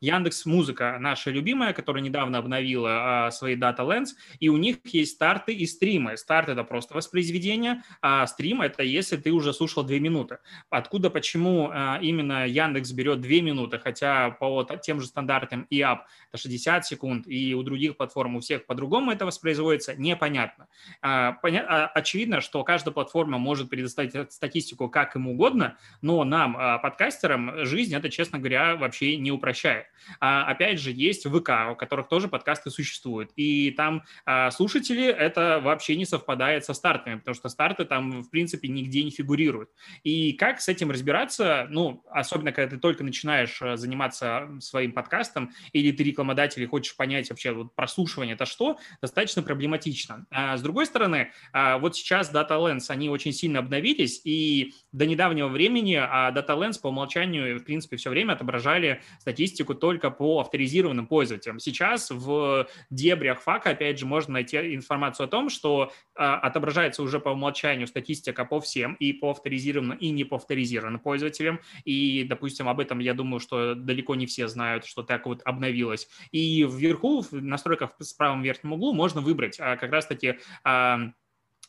Яндекс 0.00 0.46
Музыка, 0.46 0.96
наша 0.98 1.30
любимая, 1.30 1.74
которая 1.74 2.02
недавно 2.02 2.38
обновила 2.38 3.28
свои 3.30 3.56
Data 3.56 3.80
Lens, 3.80 4.08
и 4.40 4.48
у 4.48 4.56
них 4.56 4.78
есть 4.84 5.16
старты 5.16 5.52
и 5.52 5.66
стримы. 5.66 6.16
Старт– 6.16 6.48
это 6.50 6.64
просто 6.64 6.94
воспроизведение, 6.94 7.82
а 8.00 8.26
стрим– 8.26 8.60
это 8.62 8.82
если 8.82 9.16
ты 9.16 9.32
уже 9.32 9.52
слушаешь 9.52 9.65
слушал 9.66 9.82
2 9.82 9.98
минуты. 9.98 10.38
Откуда, 10.70 11.10
почему 11.10 11.70
а, 11.72 11.98
именно 12.00 12.46
Яндекс 12.46 12.92
берет 12.92 13.20
2 13.20 13.30
минуты, 13.42 13.78
хотя 13.78 14.30
по 14.30 14.64
тем 14.82 15.00
же 15.00 15.06
стандартам 15.06 15.66
ИАП 15.70 16.06
это 16.30 16.40
60 16.40 16.86
секунд, 16.86 17.26
и 17.26 17.54
у 17.54 17.62
других 17.62 17.96
платформ 17.96 18.36
у 18.36 18.40
всех 18.40 18.66
по-другому 18.66 19.10
это 19.10 19.26
воспроизводится, 19.26 19.96
непонятно. 19.96 20.68
А. 21.02 21.36
А, 21.42 21.86
очевидно, 21.94 22.40
что 22.40 22.62
каждая 22.62 22.92
платформа 22.92 23.38
может 23.38 23.68
предоставить 23.68 24.32
статистику 24.32 24.88
как 24.88 25.16
им 25.16 25.28
угодно, 25.28 25.76
но 26.00 26.22
нам, 26.24 26.54
подкастерам, 26.80 27.64
жизнь 27.64 27.94
это, 27.94 28.08
честно 28.08 28.38
говоря, 28.38 28.76
вообще 28.76 29.16
не 29.16 29.32
упрощает. 29.32 29.86
Опять 30.20 30.78
же, 30.78 30.92
есть 30.92 31.26
ВК, 31.26 31.50
у 31.72 31.74
которых 31.74 32.08
тоже 32.08 32.28
подкасты 32.28 32.70
существуют, 32.70 33.32
и 33.36 33.72
там 33.72 34.04
слушатели 34.50 35.06
это 35.06 35.60
вообще 35.62 35.96
не 35.96 36.04
совпадает 36.04 36.64
со 36.64 36.74
стартами, 36.74 37.16
потому 37.16 37.34
что 37.34 37.48
старты 37.48 37.84
там, 37.84 38.22
в 38.22 38.30
принципе, 38.30 38.68
нигде 38.68 39.02
не 39.02 39.10
фигурируют 39.10 39.55
авторизируют. 39.56 39.70
И 40.02 40.32
как 40.32 40.60
с 40.60 40.68
этим 40.68 40.90
разбираться, 40.90 41.66
ну, 41.70 42.02
особенно 42.10 42.52
когда 42.52 42.76
ты 42.76 42.80
только 42.80 43.04
начинаешь 43.04 43.60
э, 43.60 43.76
заниматься 43.76 44.48
своим 44.60 44.92
подкастом, 44.92 45.52
или 45.72 45.92
ты 45.92 46.04
рекламодатель 46.04 46.62
и 46.62 46.66
хочешь 46.66 46.96
понять 46.96 47.30
вообще 47.30 47.52
вот 47.52 47.74
прослушивание 47.74 48.34
это 48.34 48.46
что, 48.46 48.78
достаточно 49.00 49.42
проблематично. 49.42 50.26
А 50.30 50.56
с 50.56 50.62
другой 50.62 50.86
стороны, 50.86 51.32
а, 51.52 51.78
вот 51.78 51.96
сейчас 51.96 52.32
Data 52.32 52.50
Lens, 52.50 52.86
они 52.88 53.08
очень 53.08 53.32
сильно 53.32 53.60
обновились, 53.60 54.20
и 54.24 54.74
до 54.92 55.06
недавнего 55.06 55.48
времени 55.48 55.94
а, 55.94 56.30
Data 56.32 56.56
Lens 56.58 56.80
по 56.80 56.88
умолчанию, 56.88 57.58
в 57.58 57.64
принципе, 57.64 57.96
все 57.96 58.10
время 58.10 58.32
отображали 58.32 59.02
статистику 59.20 59.74
только 59.74 60.10
по 60.10 60.40
авторизированным 60.40 61.06
пользователям. 61.06 61.58
Сейчас 61.58 62.10
в 62.10 62.68
дебрях 62.90 63.40
фака, 63.40 63.70
опять 63.70 63.98
же, 63.98 64.06
можно 64.06 64.34
найти 64.34 64.74
информацию 64.74 65.24
о 65.24 65.28
том, 65.28 65.48
что 65.48 65.92
а, 66.14 66.36
отображается 66.38 67.02
уже 67.02 67.20
по 67.20 67.30
умолчанию 67.30 67.86
статистика 67.86 68.44
по 68.44 68.60
всем, 68.60 68.94
и 68.94 69.12
по 69.12 69.30
авторизированным, 69.30 69.45
и 69.48 70.10
не 70.10 70.24
по 70.24 70.36
авторизированным 70.36 71.00
пользователям. 71.00 71.60
И, 71.84 72.24
допустим, 72.24 72.68
об 72.68 72.80
этом, 72.80 72.98
я 72.98 73.14
думаю, 73.14 73.40
что 73.40 73.74
далеко 73.74 74.14
не 74.14 74.26
все 74.26 74.48
знают, 74.48 74.84
что 74.84 75.02
так 75.02 75.26
вот 75.26 75.42
обновилось. 75.44 76.08
И 76.30 76.64
вверху, 76.64 77.20
в 77.20 77.32
настройках 77.32 77.92
в 77.98 78.16
правом 78.16 78.42
верхнем 78.42 78.72
углу, 78.72 78.92
можно 78.92 79.20
выбрать 79.20 79.58
а, 79.60 79.76
как 79.76 79.92
раз-таки 79.92 80.38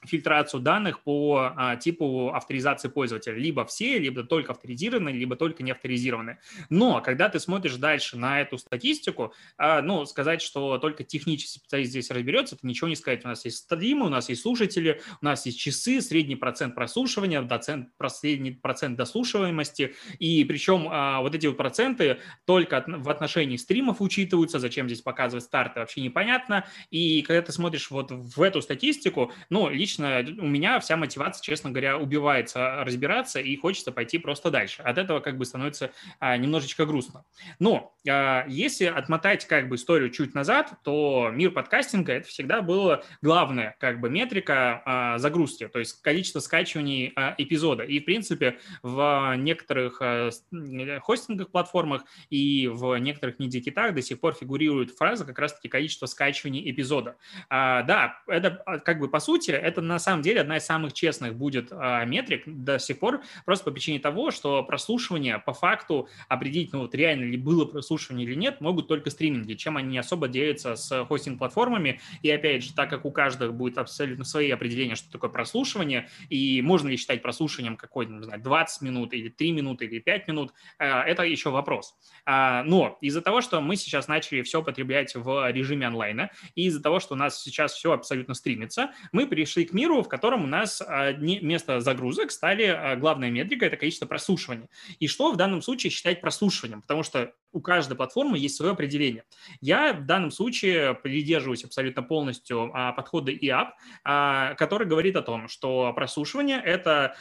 фильтрацию 0.05 0.61
данных 0.61 1.01
по 1.01 1.53
а, 1.55 1.75
типу 1.75 2.31
авторизации 2.33 2.89
пользователя. 2.89 3.35
Либо 3.35 3.65
все, 3.65 3.99
либо 3.99 4.23
только 4.23 4.51
авторизированные, 4.51 5.15
либо 5.15 5.35
только 5.35 5.63
не 5.63 5.71
авторизированные. 5.71 6.39
Но 6.69 7.01
когда 7.01 7.29
ты 7.29 7.39
смотришь 7.39 7.75
дальше 7.75 8.17
на 8.17 8.41
эту 8.41 8.57
статистику, 8.57 9.33
а, 9.57 9.81
ну, 9.81 10.05
сказать, 10.05 10.41
что 10.41 10.77
только 10.77 11.03
технический 11.03 11.59
специалист 11.59 11.91
здесь 11.91 12.11
разберется, 12.11 12.55
это 12.55 12.65
ничего 12.67 12.87
не 12.87 12.95
сказать. 12.95 13.25
У 13.25 13.27
нас 13.27 13.45
есть 13.45 13.57
стримы, 13.57 14.05
у 14.05 14.09
нас 14.09 14.29
есть 14.29 14.41
слушатели, 14.41 15.01
у 15.21 15.25
нас 15.25 15.45
есть 15.45 15.59
часы, 15.59 16.01
средний 16.01 16.35
процент 16.35 16.75
прослушивания, 16.75 17.41
доцент, 17.41 17.89
средний 18.07 18.51
процент 18.51 18.97
дослушиваемости. 18.97 19.95
И 20.19 20.43
причем 20.45 20.87
а, 20.89 21.21
вот 21.21 21.35
эти 21.35 21.47
вот 21.47 21.57
проценты 21.57 22.19
только 22.45 22.83
в 22.87 23.09
отношении 23.09 23.57
стримов 23.57 24.01
учитываются, 24.01 24.59
зачем 24.59 24.87
здесь 24.87 25.01
показывать 25.01 25.43
старты, 25.43 25.79
вообще 25.79 26.01
непонятно. 26.01 26.65
И 26.91 27.21
когда 27.21 27.41
ты 27.41 27.51
смотришь 27.51 27.89
вот 27.91 28.11
в 28.11 28.41
эту 28.41 28.61
статистику, 28.61 29.31
ну, 29.49 29.69
лично 29.69 29.96
лично 29.97 30.41
у 30.41 30.47
меня 30.47 30.79
вся 30.79 30.97
мотивация, 30.97 31.43
честно 31.43 31.71
говоря, 31.71 31.97
убивается 31.97 32.83
разбираться, 32.83 33.39
и 33.39 33.55
хочется 33.55 33.91
пойти 33.91 34.17
просто 34.17 34.51
дальше. 34.51 34.81
От 34.81 34.97
этого 34.97 35.19
как 35.19 35.37
бы 35.37 35.45
становится 35.45 35.91
а, 36.19 36.37
немножечко 36.37 36.85
грустно. 36.85 37.25
Но 37.59 37.95
а, 38.07 38.45
если 38.47 38.85
отмотать 38.85 39.45
как 39.45 39.69
бы 39.69 39.75
историю 39.75 40.09
чуть 40.09 40.33
назад, 40.33 40.73
то 40.83 41.29
мир 41.31 41.51
подкастинга– 41.51 42.13
это 42.13 42.27
всегда 42.27 42.61
было 42.61 43.03
главная 43.21 43.75
как 43.79 43.99
бы 43.99 44.09
метрика 44.09 44.81
а, 44.85 45.17
загрузки, 45.17 45.67
то 45.67 45.79
есть 45.79 46.01
количество 46.01 46.39
скачиваний 46.39 47.13
а, 47.15 47.35
эпизода. 47.37 47.83
И, 47.83 47.99
в 47.99 48.05
принципе, 48.05 48.59
в 48.81 49.35
некоторых 49.37 50.01
а, 50.01 50.29
хостинговых 51.01 51.51
платформах 51.51 52.03
и 52.29 52.67
в 52.67 52.97
некоторых 52.97 53.39
медиакитах 53.39 53.93
до 53.93 54.01
сих 54.01 54.19
пор 54.19 54.33
фигурирует 54.33 54.91
фраза 54.91 55.25
как 55.25 55.39
раз-таки 55.39 55.67
количество 55.67 56.05
скачиваний 56.05 56.69
эпизода. 56.69 57.17
А, 57.49 57.83
да, 57.83 58.19
это 58.27 58.61
а, 58.65 58.79
как 58.79 58.99
бы 58.99 59.09
по 59.09 59.19
сути, 59.19 59.51
это 59.51 59.76
это 59.77 59.85
на 59.85 59.99
самом 59.99 60.23
деле 60.23 60.41
одна 60.41 60.57
из 60.57 60.65
самых 60.65 60.93
честных 60.93 61.35
будет 61.35 61.67
а, 61.71 62.03
метрик 62.05 62.43
до 62.45 62.79
сих 62.79 62.99
пор, 62.99 63.21
просто 63.45 63.65
по 63.65 63.71
причине 63.71 63.99
того, 63.99 64.31
что 64.31 64.63
прослушивание 64.63 65.37
по 65.39 65.53
факту 65.53 66.09
определить, 66.27 66.73
ну 66.73 66.79
вот 66.79 66.95
реально 66.95 67.25
ли 67.25 67.37
было 67.37 67.65
прослушивание 67.65 68.27
или 68.27 68.35
нет, 68.35 68.59
могут 68.59 68.87
только 68.87 69.09
стриминги, 69.09 69.53
чем 69.53 69.77
они 69.77 69.89
не 69.89 69.97
особо 69.99 70.27
делятся 70.27 70.75
с 70.75 71.05
хостинг-платформами. 71.05 71.99
И 72.23 72.31
опять 72.31 72.63
же, 72.63 72.73
так 72.73 72.89
как 72.89 73.05
у 73.05 73.11
каждого 73.11 73.51
будет 73.51 73.77
абсолютно 73.77 74.25
свои 74.25 74.49
определения, 74.49 74.95
что 74.95 75.11
такое 75.11 75.29
прослушивание, 75.29 76.09
и 76.29 76.61
можно 76.61 76.89
ли 76.89 76.97
считать 76.97 77.21
прослушиванием 77.21 77.77
какой-то, 77.77 78.11
не 78.11 78.23
знаю, 78.23 78.41
20 78.41 78.81
минут 78.81 79.13
или 79.13 79.29
3 79.29 79.51
минуты 79.51 79.85
или 79.85 79.99
5 79.99 80.27
минут, 80.27 80.53
а, 80.79 81.03
это 81.03 81.23
еще 81.23 81.51
вопрос. 81.51 81.95
А, 82.25 82.63
но 82.63 82.97
из-за 83.01 83.21
того, 83.21 83.41
что 83.41 83.61
мы 83.61 83.75
сейчас 83.75 84.07
начали 84.07 84.41
все 84.41 84.63
потреблять 84.63 85.15
в 85.15 85.51
режиме 85.51 85.87
онлайна, 85.87 86.31
и 86.55 86.65
из-за 86.65 86.81
того, 86.81 86.99
что 86.99 87.13
у 87.13 87.17
нас 87.17 87.41
сейчас 87.41 87.73
все 87.73 87.91
абсолютно 87.91 88.33
стримится, 88.33 88.91
мы 89.11 89.27
пришли 89.27 89.66
к 89.67 89.73
миру, 89.73 90.01
в 90.01 90.09
котором 90.09 90.43
у 90.43 90.47
нас 90.47 90.81
а, 90.81 91.11
вместо 91.11 91.79
загрузок 91.81 92.31
стали 92.31 92.63
а, 92.63 92.95
главная 92.95 93.29
метрика– 93.29 93.65
это 93.67 93.77
количество 93.77 94.05
прослушивания. 94.05 94.69
И 94.99 95.07
что 95.07 95.31
в 95.31 95.37
данном 95.37 95.61
случае 95.61 95.91
считать 95.91 96.21
прослушиванием? 96.21 96.81
Потому 96.81 97.03
что 97.03 97.33
у 97.51 97.61
каждой 97.61 97.95
платформы 97.95 98.37
есть 98.37 98.55
свое 98.55 98.71
определение. 98.71 99.23
Я 99.61 99.93
в 99.93 100.05
данном 100.05 100.31
случае 100.31 100.95
придерживаюсь 100.95 101.63
абсолютно 101.63 102.03
полностью 102.03 102.71
а, 102.73 102.93
подхода 102.93 103.31
IAP, 103.31 104.55
который 104.55 104.87
говорит 104.87 105.15
о 105.15 105.21
том, 105.21 105.47
что 105.47 105.91
прослушивание– 105.93 106.61
это 106.65 107.15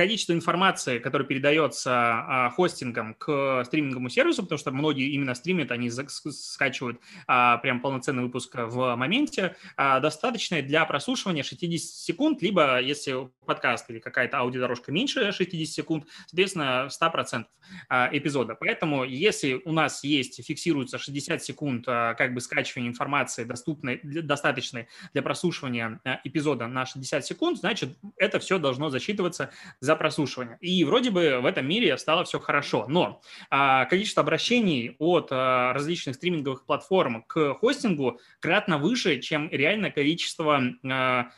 количество 0.00 0.32
информации, 0.32 0.98
которое 0.98 1.24
передается 1.24 1.90
а, 1.92 2.50
хостингом 2.56 3.12
к 3.12 3.64
стриминговому 3.66 4.08
сервису, 4.08 4.42
потому 4.44 4.58
что 4.58 4.70
многие 4.70 5.10
именно 5.10 5.34
стримят, 5.34 5.70
они 5.72 5.90
скачивают 5.90 6.98
а, 7.26 7.58
прям 7.58 7.82
полноценный 7.82 8.22
выпуск 8.22 8.54
в 8.54 8.96
моменте, 8.96 9.56
а, 9.76 10.00
достаточно 10.00 10.62
для 10.62 10.86
прослушивания 10.86 11.42
60 11.42 11.78
секунд, 11.78 12.40
либо 12.40 12.80
если 12.80 13.28
подкаст 13.44 13.90
или 13.90 13.98
какая-то 13.98 14.38
аудиодорожка 14.38 14.90
меньше 14.90 15.32
60 15.32 15.66
секунд, 15.66 16.06
соответственно, 16.28 16.88
100% 16.88 17.44
а, 17.90 18.08
эпизода. 18.10 18.54
Поэтому 18.54 19.04
если 19.04 19.60
у 19.66 19.72
нас 19.72 20.02
есть, 20.02 20.42
фиксируется 20.42 20.96
60 20.96 21.42
секунд 21.42 21.84
как 21.84 22.32
бы 22.32 22.40
скачивания 22.40 22.88
информации, 22.88 23.44
доступной, 23.44 24.00
достаточной 24.02 24.88
для 25.12 25.20
прослушивания 25.20 26.00
эпизода 26.24 26.68
на 26.68 26.86
60 26.86 27.26
секунд, 27.26 27.58
значит, 27.58 27.98
это 28.16 28.38
все 28.38 28.58
должно 28.58 28.88
засчитываться 28.88 29.50
за 29.80 29.89
прослушивание. 29.96 30.58
И 30.60 30.84
вроде 30.84 31.10
бы 31.10 31.40
в 31.40 31.46
этом 31.46 31.66
мире 31.66 31.96
стало 31.98 32.24
все 32.24 32.38
хорошо. 32.38 32.86
Но 32.88 33.20
а, 33.50 33.84
количество 33.86 34.22
обращений 34.22 34.96
от 34.98 35.28
а, 35.30 35.72
различных 35.72 36.16
стриминговых 36.16 36.64
платформ 36.66 37.24
к 37.26 37.54
хостингу 37.54 38.20
кратно 38.40 38.78
выше, 38.78 39.20
чем 39.20 39.48
реальное 39.50 39.90
количество 39.90 40.60
а, 40.84 41.28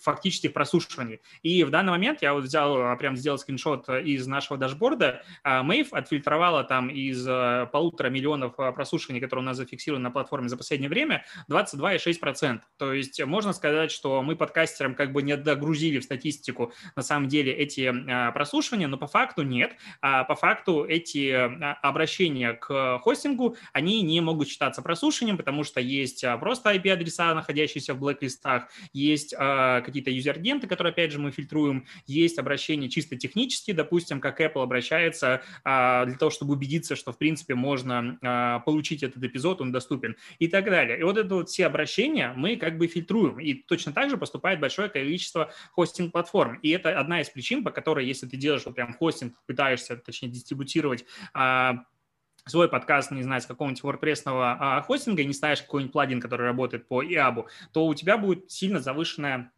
фактических 0.00 0.52
прослушиваний. 0.52 1.20
И 1.42 1.64
в 1.64 1.70
данный 1.70 1.90
момент 1.90 2.22
я 2.22 2.34
вот 2.34 2.44
взял, 2.44 2.76
а, 2.76 2.96
прям 2.96 3.16
сделал 3.16 3.38
скриншот 3.38 3.88
э, 3.88 4.02
из 4.02 4.26
нашего 4.26 4.58
дашборда. 4.58 5.22
Мэйв 5.44 5.92
отфильтровала 5.92 6.64
там 6.64 6.88
из 6.88 7.24
полутора 7.70 8.08
миллионов 8.08 8.56
прослушиваний, 8.56 9.20
которые 9.20 9.42
у 9.42 9.46
нас 9.46 9.56
зафиксированы 9.56 10.04
на 10.04 10.10
платформе 10.10 10.48
за 10.48 10.56
последнее 10.56 10.88
время, 10.88 11.24
22,6%. 11.50 12.60
То 12.78 12.92
есть 12.92 13.22
можно 13.24 13.52
сказать, 13.52 13.90
что 13.90 14.22
мы 14.22 14.36
подкастерам 14.36 14.94
как 14.94 15.12
бы 15.12 15.22
не 15.22 15.36
догрузили 15.36 15.98
в 15.98 16.04
статистику 16.04 16.72
на 16.96 17.02
самом 17.02 17.28
деле 17.28 17.52
эти 17.52 17.92
прослушивания, 18.32 18.88
но 18.88 18.96
по 18.96 19.06
факту 19.06 19.42
нет. 19.42 19.76
А 20.00 20.24
по 20.24 20.34
факту 20.34 20.84
эти 20.84 21.30
обращения 21.82 22.54
к 22.54 22.98
хостингу, 22.98 23.56
они 23.72 24.02
не 24.02 24.20
могут 24.20 24.48
считаться 24.48 24.82
прослушиванием, 24.82 25.36
потому 25.36 25.64
что 25.64 25.80
есть 25.80 26.24
просто 26.40 26.74
IP-адреса, 26.74 27.34
находящиеся 27.34 27.94
в 27.94 27.98
блэк-листах, 27.98 28.68
есть 28.92 29.33
есть 29.34 29.36
а, 29.38 29.80
какие-то 29.80 30.10
юзер-агенты, 30.10 30.66
которые, 30.66 30.92
опять 30.92 31.12
же, 31.12 31.18
мы 31.18 31.30
фильтруем, 31.30 31.86
есть 32.06 32.38
обращения 32.38 32.88
чисто 32.88 33.16
технические, 33.16 33.74
допустим, 33.74 34.20
как 34.20 34.40
Apple 34.40 34.62
обращается 34.62 35.42
а, 35.64 36.04
для 36.06 36.16
того, 36.16 36.30
чтобы 36.30 36.54
убедиться, 36.54 36.96
что, 36.96 37.12
в 37.12 37.18
принципе, 37.18 37.54
можно 37.54 38.18
а, 38.22 38.60
получить 38.60 39.02
этот 39.02 39.22
эпизод, 39.22 39.60
он 39.60 39.72
доступен 39.72 40.16
и 40.38 40.48
так 40.48 40.64
далее. 40.66 40.98
И 40.98 41.02
вот 41.02 41.18
это 41.18 41.34
вот 41.34 41.48
все 41.48 41.66
обращения 41.66 42.32
мы 42.36 42.56
как 42.56 42.78
бы 42.78 42.86
фильтруем. 42.86 43.40
И 43.40 43.54
точно 43.54 43.92
так 43.92 44.10
же 44.10 44.16
поступает 44.16 44.60
большое 44.60 44.88
количество 44.88 45.52
хостинг-платформ. 45.72 46.58
И 46.62 46.70
это 46.70 46.98
одна 46.98 47.20
из 47.20 47.30
причин, 47.30 47.64
по 47.64 47.70
которой, 47.70 48.06
если 48.06 48.26
ты 48.26 48.36
делаешь 48.36 48.62
вот 48.64 48.74
прям 48.74 48.94
хостинг, 48.94 49.34
пытаешься, 49.46 49.96
точнее, 49.96 50.28
дистрибутировать 50.28 51.04
свой 52.46 52.68
подкаст, 52.68 53.10
не 53.10 53.22
знаю, 53.22 53.40
с 53.40 53.46
какого-нибудь 53.46 53.82
WordPress 53.82 54.22
а, 54.26 54.82
хостинга 54.82 55.22
и 55.22 55.26
не 55.26 55.32
ставишь 55.32 55.62
какой-нибудь 55.62 55.92
плагин, 55.92 56.20
который 56.20 56.46
работает 56.46 56.86
по 56.86 57.02
IAB, 57.02 57.46
то 57.72 57.86
у 57.86 57.94
тебя 57.94 58.18
будет 58.18 58.50
сильно 58.50 58.80
завышенная 58.80 59.50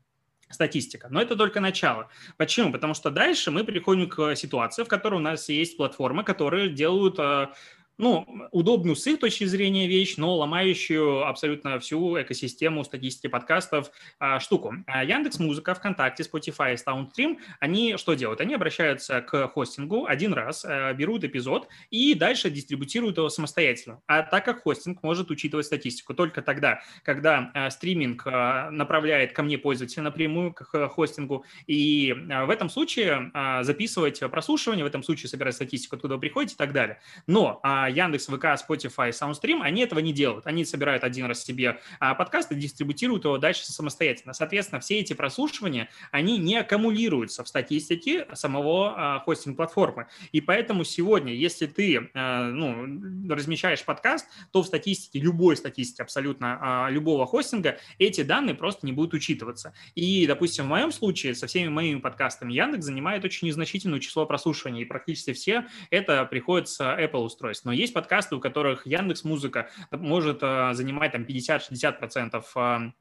статистика. 0.49 1.09
Но 1.11 1.21
это 1.21 1.35
только 1.35 1.61
начало. 1.61 2.09
Почему? 2.37 2.71
Потому 2.71 2.95
что 2.95 3.11
дальше 3.11 3.50
мы 3.50 3.64
приходим 3.64 4.09
к 4.09 4.37
ситуации, 4.37 4.85
в 4.85 4.88
которой 4.88 5.16
у 5.16 5.21
нас 5.21 5.49
есть 5.49 5.76
платформы, 5.76 6.23
которые 6.23 6.69
делают 6.69 7.19
а, 7.19 7.52
ну, 7.99 8.26
удобную 8.53 8.97
с 8.97 9.07
их 9.07 9.21
точки 9.21 9.45
зрения 9.45 9.87
вещь, 9.87 10.17
но 10.17 10.37
ломающую 10.37 11.26
абсолютно 11.26 11.79
всю 11.79 12.21
экосистему 12.21 12.85
статистики 12.85 13.26
подкастов 13.29 13.91
а, 14.19 14.38
штуку. 14.41 14.75
А 14.87 15.05
Яндекс 15.05 15.38
Музыка, 15.38 15.75
ВКонтакте, 15.75 16.23
Spotify, 16.23 16.76
SoundStream, 16.76 17.38
они 17.61 17.97
что 17.97 18.15
делают? 18.15 18.41
Они 18.41 18.55
обращаются 18.55 19.21
к 19.23 19.49
хостингу 19.49 20.07
один 20.07 20.35
раз, 20.35 20.65
а, 20.65 20.93
берут 20.93 21.25
эпизод 21.25 21.69
и 21.91 22.15
дальше 22.15 22.50
дистрибутируют 22.50 23.17
его 23.17 23.29
самостоятельно. 23.29 24.00
А 24.07 24.23
так 24.23 24.45
как 24.45 24.62
хостинг 24.62 25.03
может 25.03 25.31
учитывать 25.31 25.67
статистику 25.67 26.15
только 26.15 26.43
тогда, 26.43 26.83
когда 27.03 27.50
а, 27.55 27.71
стриминг 27.71 28.26
а, 28.26 28.71
направляет 28.71 29.33
ко 29.33 29.43
мне 29.43 29.59
пользователя 29.59 30.03
напрямую 30.03 30.53
к 30.53 30.88
хостингу, 30.88 31.45
и 31.67 32.15
а, 32.31 32.45
в 32.45 32.50
этом 32.50 32.69
случае 32.69 33.31
а, 33.33 33.62
записывать 33.62 34.21
прослушивание, 34.31 34.85
в 34.85 34.88
этом 34.88 35.03
случае 35.03 35.31
собирать 35.31 35.55
статистику, 35.55 35.97
откуда 35.97 36.15
вы 36.15 36.21
приходите 36.21 36.55
и 36.55 36.59
так 36.59 36.73
далее. 36.73 37.00
Но 37.26 37.61
а, 37.62 37.86
Яндекс, 37.88 38.26
ВК, 38.26 38.45
Spotify, 38.57 39.11
SoundStream, 39.11 39.61
они 39.62 39.83
этого 39.83 40.00
не 40.00 40.12
делают. 40.12 40.47
Они 40.47 40.64
собирают 40.64 41.05
один 41.05 41.26
раз 41.26 41.45
себе 41.45 41.81
а, 42.00 42.14
подкаст 42.14 42.52
и 42.52 42.55
дистрибутируют 42.55 43.25
его 43.25 43.38
дальше 43.38 43.64
самостоятельно. 43.64 44.33
Соответственно, 44.33 44.81
все 44.81 44.99
эти 44.99 45.12
прослушивания, 45.12 45.88
они 46.11 46.38
не 46.38 46.57
аккумулируются 46.57 47.45
в 47.45 47.49
статистике 47.49 48.26
самого 48.35 48.95
а, 48.97 49.19
хостинг-платформы. 49.21 50.07
И 50.33 50.40
поэтому 50.40 50.85
сегодня, 50.85 51.35
если 51.35 51.66
ты 51.66 52.11
а, 52.14 52.50
ну, 52.50 53.35
размещаешь 53.35 53.85
подкаст, 53.85 54.26
то 54.52 54.62
в 54.62 54.66
статистике, 54.66 55.21
любой 55.21 55.57
статистике 55.57 56.02
абсолютно 56.02 56.88
любого 56.90 57.26
хостинга, 57.26 57.78
эти 57.99 58.23
данные 58.23 58.55
просто 58.55 58.87
не 58.87 58.93
будут 58.93 59.14
учитываться. 59.14 59.73
И, 59.95 60.26
допустим, 60.26 60.64
в 60.64 60.69
моем 60.69 60.93
случае 60.93 61.35
со 61.35 61.47
всеми 61.47 61.69
моими 61.69 62.00
подкастами 62.00 62.52
Яндекс 62.52 62.85
занимает 62.85 63.25
очень 63.25 63.49
незначительное 63.49 64.00
число 64.00 64.26
прослушиваний, 64.26 64.83
и 64.83 64.85
практически 64.85 65.33
все 65.33 65.66
это 65.90 66.25
приходит 66.25 66.69
с 66.69 66.81
Apple 66.81 67.25
устройств. 67.25 67.64
Но 67.64 67.73
есть 67.76 67.95
подкасты, 67.95 68.35
у 68.37 68.40
которых 68.40 68.87
Яндекс 68.87 69.25
Музыка 69.25 69.68
может 69.90 70.40
занимать 70.40 71.12
там 71.12 71.23
50-60% 71.23 72.92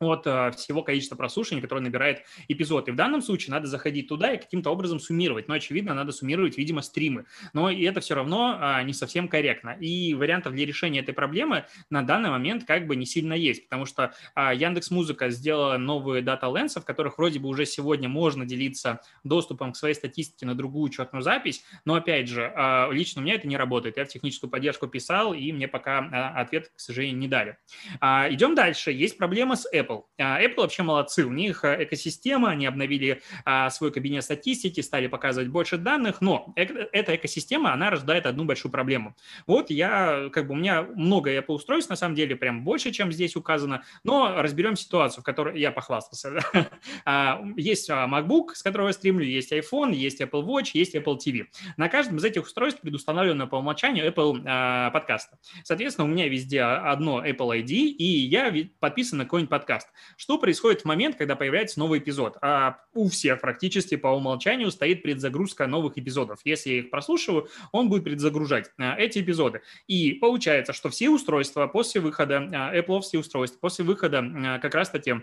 от 0.00 0.26
э, 0.26 0.50
всего 0.52 0.82
количества 0.82 1.16
прослушиваний, 1.16 1.62
которое 1.62 1.80
набирает 1.80 2.22
эпизод. 2.48 2.88
И 2.88 2.92
в 2.92 2.96
данном 2.96 3.22
случае 3.22 3.52
надо 3.52 3.66
заходить 3.66 4.08
туда 4.08 4.32
и 4.32 4.38
каким-то 4.38 4.70
образом 4.70 5.00
суммировать. 5.00 5.48
Но, 5.48 5.54
очевидно, 5.54 5.94
надо 5.94 6.12
суммировать, 6.12 6.58
видимо, 6.58 6.82
стримы. 6.82 7.26
Но 7.52 7.70
и 7.70 7.82
это 7.82 8.00
все 8.00 8.14
равно 8.14 8.56
а, 8.60 8.82
не 8.82 8.92
совсем 8.92 9.28
корректно. 9.28 9.76
И 9.80 10.14
вариантов 10.14 10.54
для 10.54 10.66
решения 10.66 11.00
этой 11.00 11.14
проблемы 11.14 11.64
на 11.90 12.02
данный 12.02 12.30
момент 12.30 12.64
как 12.64 12.86
бы 12.86 12.96
не 12.96 13.06
сильно 13.06 13.34
есть, 13.34 13.64
потому 13.64 13.86
что 13.86 14.14
а, 14.34 14.54
Яндекс 14.54 14.90
Музыка 14.90 15.30
сделала 15.30 15.76
новые 15.76 16.22
дата 16.22 16.46
ленсы, 16.46 16.80
в 16.80 16.84
которых 16.84 17.18
вроде 17.18 17.38
бы 17.38 17.48
уже 17.48 17.66
сегодня 17.66 18.08
можно 18.08 18.44
делиться 18.44 19.00
доступом 19.22 19.72
к 19.72 19.76
своей 19.76 19.94
статистике 19.94 20.46
на 20.46 20.54
другую 20.54 20.84
учетную 20.84 21.22
запись, 21.22 21.64
но, 21.84 21.94
опять 21.94 22.28
же, 22.28 22.52
а, 22.54 22.90
лично 22.90 23.22
у 23.22 23.24
меня 23.24 23.34
это 23.34 23.46
не 23.46 23.56
работает. 23.56 23.96
Я 23.96 24.04
в 24.04 24.08
техническую 24.08 24.50
поддержку 24.50 24.86
писал, 24.86 25.34
и 25.34 25.52
мне 25.52 25.68
пока 25.68 25.98
ответ, 26.34 26.70
к 26.74 26.80
сожалению, 26.80 27.18
не 27.18 27.28
дали. 27.28 27.56
Идем 28.00 28.54
дальше. 28.54 28.92
Есть 28.92 29.18
проблема 29.18 29.56
с 29.56 29.66
Apple. 29.72 29.83
Apple. 29.84 30.04
А, 30.18 30.42
Apple 30.42 30.62
вообще 30.62 30.82
молодцы, 30.82 31.24
у 31.24 31.30
них 31.30 31.64
э, 31.64 31.84
экосистема, 31.84 32.50
они 32.50 32.66
обновили 32.66 33.22
а, 33.44 33.70
свой 33.70 33.92
кабинет 33.92 34.24
статистики, 34.24 34.80
стали 34.80 35.06
показывать 35.06 35.48
больше 35.48 35.76
данных, 35.78 36.20
но 36.20 36.52
эта 36.56 37.16
экосистема, 37.16 37.72
она 37.72 37.90
рождает 37.90 38.26
одну 38.26 38.44
большую 38.44 38.72
проблему. 38.72 39.16
Вот 39.46 39.70
я, 39.70 40.28
как 40.32 40.48
бы 40.48 40.54
у 40.54 40.56
меня 40.56 40.82
много 40.82 41.36
Apple 41.36 41.54
устройств, 41.54 41.90
на 41.90 41.96
самом 41.96 42.14
деле, 42.14 42.36
прям 42.36 42.64
больше, 42.64 42.90
чем 42.90 43.12
здесь 43.12 43.36
указано, 43.36 43.82
но 44.02 44.40
разберем 44.40 44.76
ситуацию, 44.76 45.22
в 45.22 45.24
которой 45.24 45.58
я 45.60 45.70
похвастался. 45.70 46.40
А, 47.06 47.42
есть 47.56 47.90
MacBook, 47.90 48.54
с 48.54 48.62
которого 48.62 48.88
я 48.88 48.92
стримлю, 48.92 49.24
есть 49.24 49.52
iPhone, 49.52 49.92
есть 49.92 50.20
Apple 50.20 50.44
Watch, 50.44 50.70
есть 50.74 50.94
Apple 50.94 51.18
TV. 51.18 51.46
На 51.76 51.88
каждом 51.88 52.16
из 52.16 52.24
этих 52.24 52.44
устройств 52.44 52.80
предустановлено 52.80 53.46
по 53.46 53.56
умолчанию 53.56 54.06
Apple 54.06 54.90
подкаста. 54.90 55.38
Соответственно, 55.62 56.06
у 56.06 56.10
меня 56.10 56.28
везде 56.28 56.62
одно 56.62 57.24
Apple 57.24 57.62
ID, 57.62 57.72
и 57.72 58.04
я 58.04 58.54
подписан 58.80 59.18
на 59.18 59.24
какой-нибудь 59.24 59.50
подкаст. 59.50 59.73
Что 60.16 60.38
происходит 60.38 60.82
в 60.82 60.84
момент, 60.84 61.16
когда 61.16 61.36
появляется 61.36 61.78
новый 61.78 61.98
эпизод? 61.98 62.36
А 62.42 62.78
у 62.92 63.08
всех 63.08 63.40
практически 63.40 63.96
по 63.96 64.08
умолчанию 64.08 64.70
стоит 64.70 65.02
предзагрузка 65.02 65.66
новых 65.66 65.98
эпизодов. 65.98 66.40
Если 66.44 66.70
я 66.70 66.78
их 66.78 66.90
прослушиваю, 66.90 67.48
он 67.72 67.88
будет 67.88 68.04
предзагружать 68.04 68.70
а, 68.78 68.96
эти 68.96 69.20
эпизоды. 69.20 69.62
И 69.86 70.12
получается, 70.12 70.72
что 70.72 70.88
все 70.90 71.10
устройства 71.10 71.66
после 71.66 72.00
выхода, 72.00 72.38
а, 72.52 72.76
Apple 72.76 73.00
все 73.00 73.18
устройства 73.18 73.58
после 73.60 73.84
выхода 73.84 74.18
а, 74.18 74.58
как 74.58 74.74
раз-таки 74.74 75.22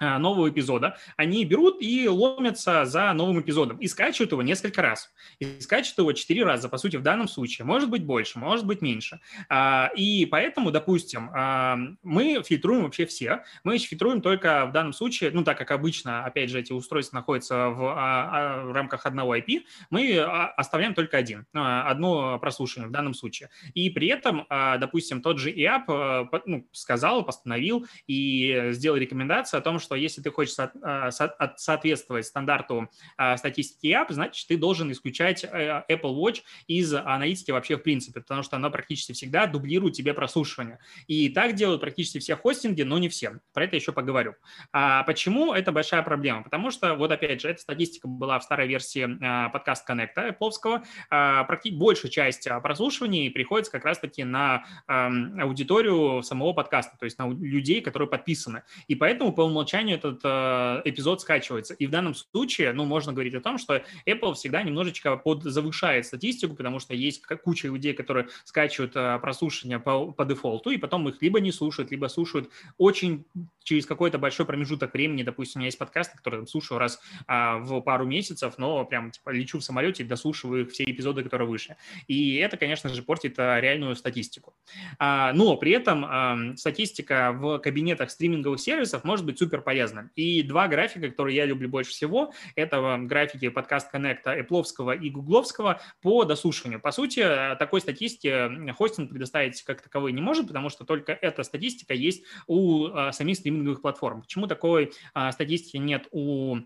нового 0.00 0.48
эпизода, 0.50 0.96
они 1.16 1.44
берут 1.44 1.80
и 1.80 2.08
ломятся 2.08 2.84
за 2.84 3.12
новым 3.12 3.40
эпизодом 3.40 3.78
и 3.78 3.86
скачивают 3.86 4.32
его 4.32 4.42
несколько 4.42 4.82
раз. 4.82 5.12
И 5.38 5.60
скачивают 5.60 5.98
его 5.98 6.12
четыре 6.12 6.44
раза, 6.44 6.68
по 6.68 6.78
сути, 6.78 6.96
в 6.96 7.02
данном 7.02 7.28
случае. 7.28 7.64
Может 7.64 7.90
быть 7.90 8.04
больше, 8.04 8.38
может 8.38 8.66
быть 8.66 8.82
меньше. 8.82 9.20
А, 9.48 9.90
и 9.96 10.26
поэтому, 10.26 10.70
допустим, 10.70 11.30
а, 11.34 11.78
мы 12.02 12.42
фильтруем 12.44 12.84
вообще 12.84 13.06
все. 13.06 13.44
Мы 13.64 13.78
фильтруем 13.78 14.20
только 14.20 14.66
в 14.66 14.72
данном 14.72 14.92
случае, 14.92 15.30
ну, 15.32 15.44
так 15.44 15.58
как 15.58 15.70
обычно, 15.70 16.24
опять 16.24 16.50
же, 16.50 16.60
эти 16.60 16.72
устройства 16.72 17.16
находятся 17.16 17.68
в, 17.68 17.78
в 17.78 18.72
рамках 18.72 19.06
одного 19.06 19.36
IP, 19.36 19.62
мы 19.90 20.18
оставляем 20.20 20.94
только 20.94 21.16
один, 21.16 21.46
одно 21.52 22.38
прослушивание 22.38 22.88
в 22.88 22.92
данном 22.92 23.14
случае. 23.14 23.50
И 23.74 23.90
при 23.90 24.08
этом, 24.08 24.46
допустим, 24.48 25.22
тот 25.22 25.38
же 25.38 25.50
IAP 25.50 26.28
ну, 26.46 26.66
сказал, 26.72 27.24
постановил 27.24 27.86
и 28.06 28.68
сделал 28.72 28.96
рекомендацию 28.96 29.58
о 29.58 29.62
том, 29.62 29.78
что 29.78 29.87
что 29.88 29.94
если 29.94 30.20
ты 30.20 30.30
хочешь 30.30 30.54
а, 30.58 31.10
соответствовать 31.56 32.26
стандарту 32.26 32.90
а, 33.16 33.38
статистики 33.38 33.86
App, 33.86 34.06
значит, 34.10 34.46
ты 34.46 34.58
должен 34.58 34.92
исключать 34.92 35.44
э, 35.44 35.82
Apple 35.88 36.14
Watch 36.14 36.42
из 36.66 36.92
аналитики 36.92 37.50
вообще 37.50 37.76
в 37.76 37.82
принципе, 37.82 38.20
потому 38.20 38.42
что 38.42 38.56
она 38.56 38.68
практически 38.68 39.12
всегда 39.12 39.46
дублирует 39.46 39.94
тебе 39.94 40.12
прослушивание. 40.12 40.78
И 41.06 41.30
так 41.30 41.54
делают 41.54 41.80
практически 41.80 42.18
все 42.18 42.36
хостинги, 42.36 42.82
но 42.82 42.98
не 42.98 43.08
все. 43.08 43.40
Про 43.54 43.64
это 43.64 43.76
еще 43.76 43.92
поговорю. 43.92 44.34
А 44.72 45.04
почему 45.04 45.54
это 45.54 45.72
большая 45.72 46.02
проблема? 46.02 46.42
Потому 46.42 46.70
что, 46.70 46.94
вот 46.94 47.10
опять 47.10 47.40
же, 47.40 47.48
эта 47.48 47.62
статистика 47.62 48.08
была 48.08 48.38
в 48.38 48.44
старой 48.44 48.68
версии 48.68 49.08
а, 49.22 49.48
подкаст 49.48 49.88
Connect 49.88 50.14
Apple, 50.16 50.84
практически 51.08 51.78
большая 51.78 52.10
часть 52.10 52.48
прослушиваний 52.62 53.30
приходится 53.30 53.72
как 53.72 53.84
раз-таки 53.84 54.24
на 54.24 54.64
аудиторию 54.86 56.22
самого 56.22 56.52
подкаста, 56.52 56.96
то 56.98 57.04
есть 57.04 57.18
на 57.18 57.30
людей, 57.30 57.80
которые 57.80 58.08
подписаны. 58.08 58.64
И 58.86 58.94
поэтому 58.94 59.32
по 59.32 59.42
умолчанию 59.42 59.77
умолчанию 59.78 59.96
этот 59.96 60.20
э, 60.24 60.82
эпизод 60.84 61.20
скачивается. 61.20 61.74
И 61.74 61.86
в 61.86 61.90
данном 61.90 62.14
случае, 62.14 62.72
ну, 62.72 62.84
можно 62.84 63.12
говорить 63.12 63.34
о 63.34 63.40
том, 63.40 63.58
что 63.58 63.82
Apple 64.06 64.34
всегда 64.34 64.62
немножечко 64.62 65.16
подзавышает 65.16 66.06
статистику, 66.06 66.54
потому 66.54 66.80
что 66.80 66.94
есть 66.94 67.22
куча 67.44 67.68
людей, 67.68 67.94
которые 67.94 68.28
скачивают 68.44 68.96
э, 68.96 69.18
прослушивания 69.20 69.78
по, 69.78 70.12
по 70.12 70.24
дефолту, 70.24 70.70
и 70.70 70.78
потом 70.78 71.08
их 71.08 71.22
либо 71.22 71.40
не 71.40 71.52
слушают, 71.52 71.90
либо 71.90 72.06
слушают 72.08 72.50
очень 72.76 73.24
через 73.68 73.84
какой-то 73.84 74.18
большой 74.18 74.46
промежуток 74.46 74.94
времени. 74.94 75.22
Допустим, 75.22 75.58
у 75.58 75.60
меня 75.60 75.66
есть 75.66 75.78
подкасты, 75.78 76.16
которые 76.16 76.46
слушаю 76.46 76.78
раз 76.78 77.00
а, 77.26 77.58
в 77.58 77.82
пару 77.82 78.06
месяцев, 78.06 78.54
но 78.56 78.82
прям 78.86 79.10
типа 79.10 79.28
лечу 79.28 79.58
в 79.58 79.64
самолете 79.64 80.02
и 80.02 80.06
дослушиваю 80.06 80.66
все 80.66 80.84
эпизоды, 80.84 81.22
которые 81.22 81.46
выше. 81.46 81.76
И 82.06 82.36
это, 82.36 82.56
конечно 82.56 82.88
же, 82.88 83.02
портит 83.02 83.38
а, 83.38 83.60
реальную 83.60 83.94
статистику. 83.94 84.54
А, 84.98 85.34
но 85.34 85.54
при 85.58 85.72
этом 85.72 86.04
а, 86.06 86.38
статистика 86.56 87.32
в 87.34 87.58
кабинетах 87.58 88.10
стриминговых 88.10 88.58
сервисов 88.58 89.04
может 89.04 89.26
быть 89.26 89.38
супер 89.38 89.60
полезна. 89.68 90.10
И 90.14 90.42
два 90.42 90.66
графика, 90.66 91.10
которые 91.10 91.36
я 91.36 91.44
люблю 91.44 91.68
больше 91.68 91.90
всего, 91.90 92.32
это 92.54 92.96
графики 93.02 93.50
подкаст 93.50 93.90
Коннекта 93.90 94.30
Эпловского 94.32 94.92
и 94.92 95.10
Гугловского 95.10 95.82
по 96.00 96.24
дослушиванию. 96.24 96.80
По 96.80 96.90
сути, 96.90 97.20
такой 97.58 97.82
статистики 97.82 98.72
хостинг 98.72 99.10
предоставить 99.10 99.60
как 99.64 99.82
таковой 99.82 100.12
не 100.12 100.22
может, 100.22 100.48
потому 100.48 100.70
что 100.70 100.86
только 100.86 101.12
эта 101.12 101.42
статистика 101.42 101.92
есть 101.92 102.24
у 102.46 102.86
а, 102.86 103.12
самих 103.12 103.36
стриминговых 103.36 103.82
платформ. 103.82 104.22
Почему 104.22 104.46
такой 104.46 104.90
а, 105.12 105.32
статистики 105.32 105.76
нет 105.76 106.08
у 106.12 106.60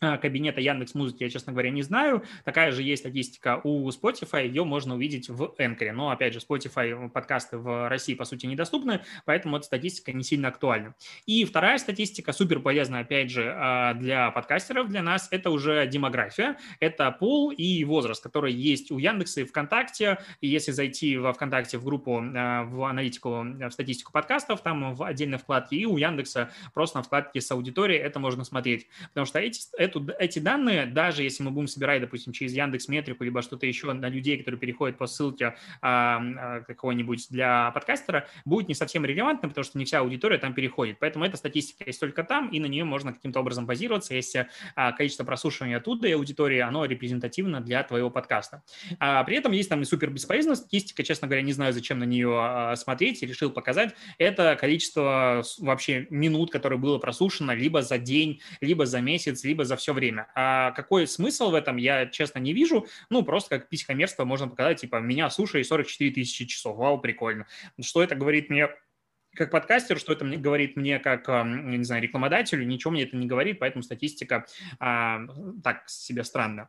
кабинета 0.00 0.60
Яндекс 0.60 0.94
Музыки, 0.94 1.24
я, 1.24 1.30
честно 1.30 1.52
говоря, 1.52 1.70
не 1.70 1.82
знаю. 1.82 2.24
Такая 2.44 2.72
же 2.72 2.82
есть 2.82 3.02
статистика 3.02 3.60
у 3.64 3.88
Spotify, 3.90 4.46
ее 4.46 4.64
можно 4.64 4.94
увидеть 4.94 5.28
в 5.28 5.54
Anchor. 5.58 5.92
Но, 5.92 6.10
опять 6.10 6.32
же, 6.32 6.40
Spotify 6.40 7.08
подкасты 7.10 7.58
в 7.58 7.88
России, 7.88 8.14
по 8.14 8.24
сути, 8.24 8.46
недоступны, 8.46 9.00
поэтому 9.24 9.56
эта 9.56 9.66
статистика 9.66 10.12
не 10.12 10.24
сильно 10.24 10.48
актуальна. 10.48 10.94
И 11.26 11.44
вторая 11.44 11.78
статистика, 11.78 12.32
супер 12.32 12.60
полезная, 12.60 13.02
опять 13.02 13.30
же, 13.30 13.54
а, 13.54 13.94
для 13.94 14.30
подкастеров, 14.30 14.88
для 14.88 15.02
нас, 15.02 15.28
это 15.30 15.50
уже 15.50 15.86
демография, 15.86 16.56
это 16.80 17.10
пол 17.10 17.50
и 17.50 17.84
возраст, 17.84 18.22
который 18.22 18.52
есть 18.52 18.90
у 18.90 18.98
Яндекса 18.98 19.42
и 19.42 19.44
ВКонтакте. 19.44 20.18
И 20.40 20.48
если 20.48 20.72
зайти 20.72 21.18
во 21.18 21.32
ВКонтакте 21.32 21.78
в 21.78 21.84
группу, 21.84 22.22
а, 22.22 22.64
в 22.64 22.84
аналитику, 22.84 23.42
в 23.42 23.70
статистику 23.70 24.12
подкастов, 24.12 24.62
там 24.62 24.94
в 24.94 25.02
отдельной 25.02 25.38
вкладке, 25.38 25.76
и 25.76 25.84
у 25.84 25.96
Яндекса 25.96 26.50
просто 26.72 26.98
на 26.98 27.02
вкладке 27.02 27.40
с 27.40 27.50
аудиторией 27.50 28.00
это 28.00 28.18
можно 28.18 28.44
смотреть. 28.44 28.88
Потому 29.08 29.26
что 29.26 29.38
эти, 29.38 29.60
эту, 29.90 30.06
эти 30.18 30.38
данные, 30.38 30.86
даже 30.86 31.22
если 31.22 31.42
мы 31.42 31.50
будем 31.50 31.68
собирать, 31.68 32.00
допустим, 32.00 32.32
через 32.32 32.52
Яндекс 32.52 32.88
Метрику, 32.88 33.24
либо 33.24 33.42
что-то 33.42 33.66
еще 33.66 33.92
на 33.92 34.08
людей, 34.08 34.38
которые 34.38 34.58
переходят 34.58 34.98
по 34.98 35.06
ссылке 35.06 35.56
а, 35.82 36.60
какого-нибудь 36.66 37.26
для 37.30 37.70
подкастера, 37.72 38.26
будет 38.44 38.68
не 38.68 38.74
совсем 38.74 39.04
релевантно, 39.04 39.48
потому 39.48 39.64
что 39.64 39.78
не 39.78 39.84
вся 39.84 40.00
аудитория 40.00 40.38
там 40.38 40.54
переходит. 40.54 40.98
Поэтому 40.98 41.24
эта 41.24 41.36
статистика 41.36 41.84
есть 41.86 42.00
только 42.00 42.24
там, 42.24 42.48
и 42.48 42.60
на 42.60 42.66
нее 42.66 42.84
можно 42.84 43.12
каким-то 43.12 43.40
образом 43.40 43.66
базироваться, 43.66 44.14
если 44.14 44.48
а, 44.74 44.92
количество 44.92 45.24
прослушивания 45.24 45.76
оттуда 45.76 46.08
и 46.08 46.12
аудитории, 46.12 46.58
оно 46.58 46.84
репрезентативно 46.84 47.60
для 47.60 47.82
твоего 47.82 48.10
подкаста. 48.10 48.62
А, 48.98 49.24
при 49.24 49.36
этом 49.36 49.52
есть 49.52 49.68
там 49.68 49.82
и 49.82 49.84
супер 49.84 50.10
бесполезная 50.10 50.56
статистика, 50.56 51.02
честно 51.02 51.28
говоря, 51.28 51.42
не 51.42 51.52
знаю, 51.52 51.72
зачем 51.72 51.98
на 51.98 52.04
нее 52.04 52.30
а, 52.32 52.76
смотреть, 52.76 53.22
решил 53.22 53.50
показать. 53.50 53.94
Это 54.18 54.56
количество 54.56 55.42
вообще 55.58 56.06
минут, 56.10 56.50
которое 56.50 56.76
было 56.76 56.98
прослушано 56.98 57.52
либо 57.52 57.82
за 57.82 57.98
день, 57.98 58.40
либо 58.60 58.86
за 58.86 59.00
месяц, 59.00 59.44
либо 59.44 59.64
за 59.64 59.76
все 59.80 59.92
время. 59.92 60.28
А 60.34 60.70
какой 60.72 61.06
смысл 61.06 61.50
в 61.50 61.54
этом, 61.54 61.76
я, 61.76 62.06
честно, 62.06 62.38
не 62.38 62.52
вижу. 62.52 62.86
Ну, 63.08 63.24
просто 63.24 63.58
как 63.58 63.68
письхомерство 63.68 64.24
можно 64.24 64.48
показать, 64.48 64.80
типа, 64.80 64.96
меня 64.96 65.28
слушали 65.30 65.62
44 65.62 66.12
тысячи 66.12 66.46
часов. 66.46 66.76
Вау, 66.76 67.00
прикольно. 67.00 67.46
Что 67.80 68.02
это 68.02 68.14
говорит 68.14 68.50
мне 68.50 68.68
как 69.34 69.50
подкастер, 69.50 69.98
что 69.98 70.12
это 70.12 70.24
мне 70.24 70.36
говорит 70.36 70.76
мне 70.76 70.98
как, 70.98 71.28
не 71.28 71.84
знаю, 71.84 72.02
рекламодателю, 72.02 72.66
ничего 72.66 72.90
мне 72.90 73.04
это 73.04 73.16
не 73.16 73.26
говорит, 73.26 73.60
поэтому 73.60 73.82
статистика 73.82 74.46
а, 74.80 75.20
так 75.62 75.88
себе 75.88 76.24
странная. 76.24 76.68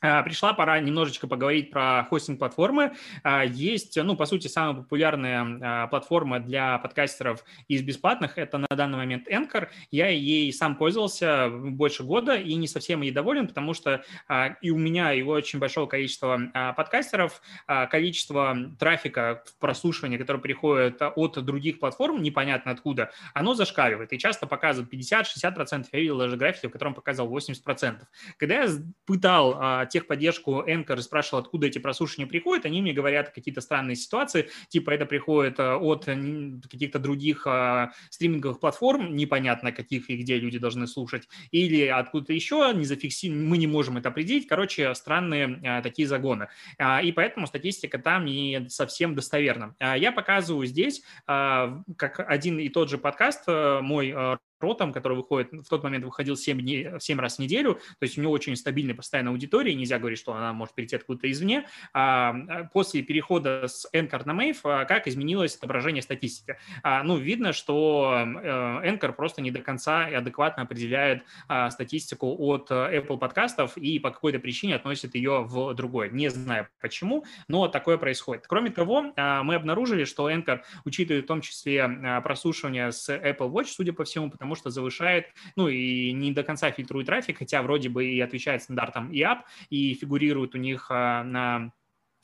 А, 0.00 0.22
пришла 0.22 0.52
пора 0.52 0.80
немножечко 0.80 1.26
поговорить 1.26 1.70
про 1.70 2.06
хостинг-платформы. 2.08 2.94
А, 3.22 3.44
есть, 3.44 3.96
ну, 4.02 4.16
по 4.16 4.26
сути, 4.26 4.48
самая 4.48 4.74
популярная 4.74 5.58
а, 5.60 5.86
платформа 5.88 6.40
для 6.40 6.78
подкастеров 6.78 7.44
из 7.68 7.82
бесплатных– 7.82 8.32
это 8.38 8.58
на 8.58 8.66
данный 8.70 8.98
момент 8.98 9.28
Anchor. 9.28 9.68
Я 9.90 10.08
ей 10.08 10.52
сам 10.52 10.76
пользовался 10.76 11.48
больше 11.50 12.02
года 12.02 12.34
и 12.34 12.54
не 12.54 12.66
совсем 12.66 13.02
ей 13.02 13.10
доволен, 13.10 13.46
потому 13.48 13.74
что 13.74 14.02
и 14.60 14.70
у 14.70 14.78
меня, 14.78 15.12
и 15.12 15.22
у 15.22 15.28
очень 15.30 15.58
большого 15.58 15.86
количества 15.86 16.40
подкастеров 16.76 17.40
количество 17.90 18.56
трафика 18.78 19.42
в 19.46 19.58
прослушивании, 19.58 20.16
которое 20.16 20.40
приходит 20.40 21.00
от 21.00 21.44
других 21.44 21.78
платформ, 21.78 22.22
непонятно 22.22 22.72
откуда, 22.72 23.10
оно 23.34 23.54
зашкаливает 23.54 24.12
и 24.12 24.18
часто 24.18 24.46
показывает 24.46 24.92
50-60%. 24.92 25.86
Я 25.92 26.00
видел 26.00 26.18
даже 26.18 26.36
графики, 26.36 26.66
в 26.66 26.70
котором 26.70 26.94
показывал 26.94 27.36
80%. 27.36 28.00
Когда 28.38 28.62
я 28.62 28.68
пытал 29.06 29.86
техподдержку 29.90 30.62
Anchor 30.66 31.00
спрашивал, 31.00 31.40
откуда 31.40 31.66
эти 31.66 31.78
прослушивания 31.78 32.28
приходят, 32.28 32.64
они 32.64 32.82
мне 32.82 32.92
говорят 32.92 33.30
какие-то 33.30 33.60
странные 33.60 33.96
ситуации, 33.96 34.48
типа 34.68 34.90
это 34.90 35.06
приходит 35.06 35.58
э, 35.58 35.74
от 35.74 36.04
каких-то 36.04 36.98
других 36.98 37.46
а, 37.46 37.92
стриминговых 38.10 38.60
платформ, 38.60 39.14
непонятно 39.14 39.72
каких 39.72 40.10
и 40.10 40.16
где 40.16 40.38
люди 40.38 40.58
должны 40.58 40.86
слушать, 40.86 41.28
или 41.50 41.86
откуда-то 41.86 42.32
еще, 42.32 42.72
не 42.74 42.84
зафикси... 42.84 43.30
мы 43.30 43.58
не 43.58 43.66
можем 43.66 43.96
это 43.98 44.08
определить. 44.08 44.46
Короче, 44.46 44.94
странные 44.94 45.82
такие 45.82 46.08
загоны. 46.08 46.48
И 47.02 47.12
поэтому 47.12 47.46
статистика 47.46 47.98
там 47.98 48.24
не 48.24 48.66
совсем 48.68 49.14
достоверна. 49.14 49.74
Я 49.80 50.12
показываю 50.12 50.66
здесь, 50.66 51.02
как 51.26 52.20
один 52.28 52.58
и 52.58 52.68
тот 52.68 52.90
же 52.90 52.98
подкаст, 52.98 53.44
э, 53.46 53.80
мой 53.80 54.12
э, 54.16 54.36
Ротом, 54.60 54.92
который 54.92 55.16
выходит, 55.16 55.52
в 55.52 55.68
тот 55.68 55.82
момент 55.82 56.04
выходил 56.04 56.36
7, 56.36 56.60
дней, 56.60 56.88
7 56.98 57.18
раз 57.18 57.36
в 57.36 57.38
неделю, 57.40 57.74
то 57.74 58.02
есть 58.02 58.18
у 58.18 58.20
него 58.20 58.32
очень 58.32 58.56
стабильная 58.56 58.94
постоянная 58.94 59.32
аудитория, 59.32 59.74
нельзя 59.74 59.98
говорить, 59.98 60.18
что 60.18 60.34
она 60.34 60.52
может 60.52 60.74
перейти 60.74 60.96
откуда-то 60.96 61.30
извне. 61.30 61.66
А, 61.92 62.30
а 62.48 62.64
после 62.64 63.02
перехода 63.02 63.66
с 63.66 63.88
Anchor 63.92 64.22
на 64.24 64.32
Mave, 64.32 64.58
а, 64.64 64.84
как 64.84 65.06
изменилось 65.08 65.56
отображение 65.56 66.02
статистики? 66.02 66.56
Ну, 67.04 67.16
видно, 67.16 67.52
что 67.52 68.14
э, 68.14 68.90
Anchor 68.90 69.12
просто 69.12 69.42
не 69.42 69.50
до 69.50 69.60
конца 69.60 70.08
и 70.08 70.14
адекватно 70.14 70.62
определяет 70.62 71.24
статистику 71.70 72.34
от 72.38 72.70
э, 72.70 73.00
Apple 73.00 73.18
подкастов 73.18 73.76
и 73.76 73.98
по 73.98 74.10
какой-то 74.10 74.38
причине 74.38 74.76
относит 74.76 75.14
ее 75.14 75.42
в 75.44 75.74
другой. 75.74 76.10
Не 76.10 76.28
знаю 76.28 76.68
почему, 76.80 77.24
но 77.48 77.68
такое 77.68 77.98
происходит. 77.98 78.46
Кроме 78.46 78.70
того, 78.70 79.12
мы 79.16 79.54
обнаружили, 79.54 80.04
что 80.04 80.30
Anchor 80.30 80.60
учитывает 80.84 81.24
в 81.24 81.28
том 81.28 81.40
числе 81.40 82.20
прослушивание 82.22 82.92
с 82.92 83.08
Apple 83.08 83.50
Watch, 83.50 83.68
судя 83.68 83.92
по 83.92 84.04
всему, 84.04 84.30
потому 84.30 84.49
потому 84.50 84.56
что 84.56 84.70
завышает, 84.70 85.26
ну 85.56 85.68
и 85.68 86.12
не 86.12 86.32
до 86.32 86.42
конца 86.42 86.70
фильтрует 86.70 87.06
трафик, 87.06 87.38
хотя 87.38 87.62
вроде 87.62 87.88
бы 87.88 88.06
и 88.06 88.20
отвечает 88.20 88.62
стандартам 88.62 89.10
и 89.12 89.20
app, 89.20 89.40
и 89.70 89.94
фигурирует 89.94 90.54
у 90.54 90.58
них 90.58 90.86
а, 90.90 91.22
на 91.24 91.72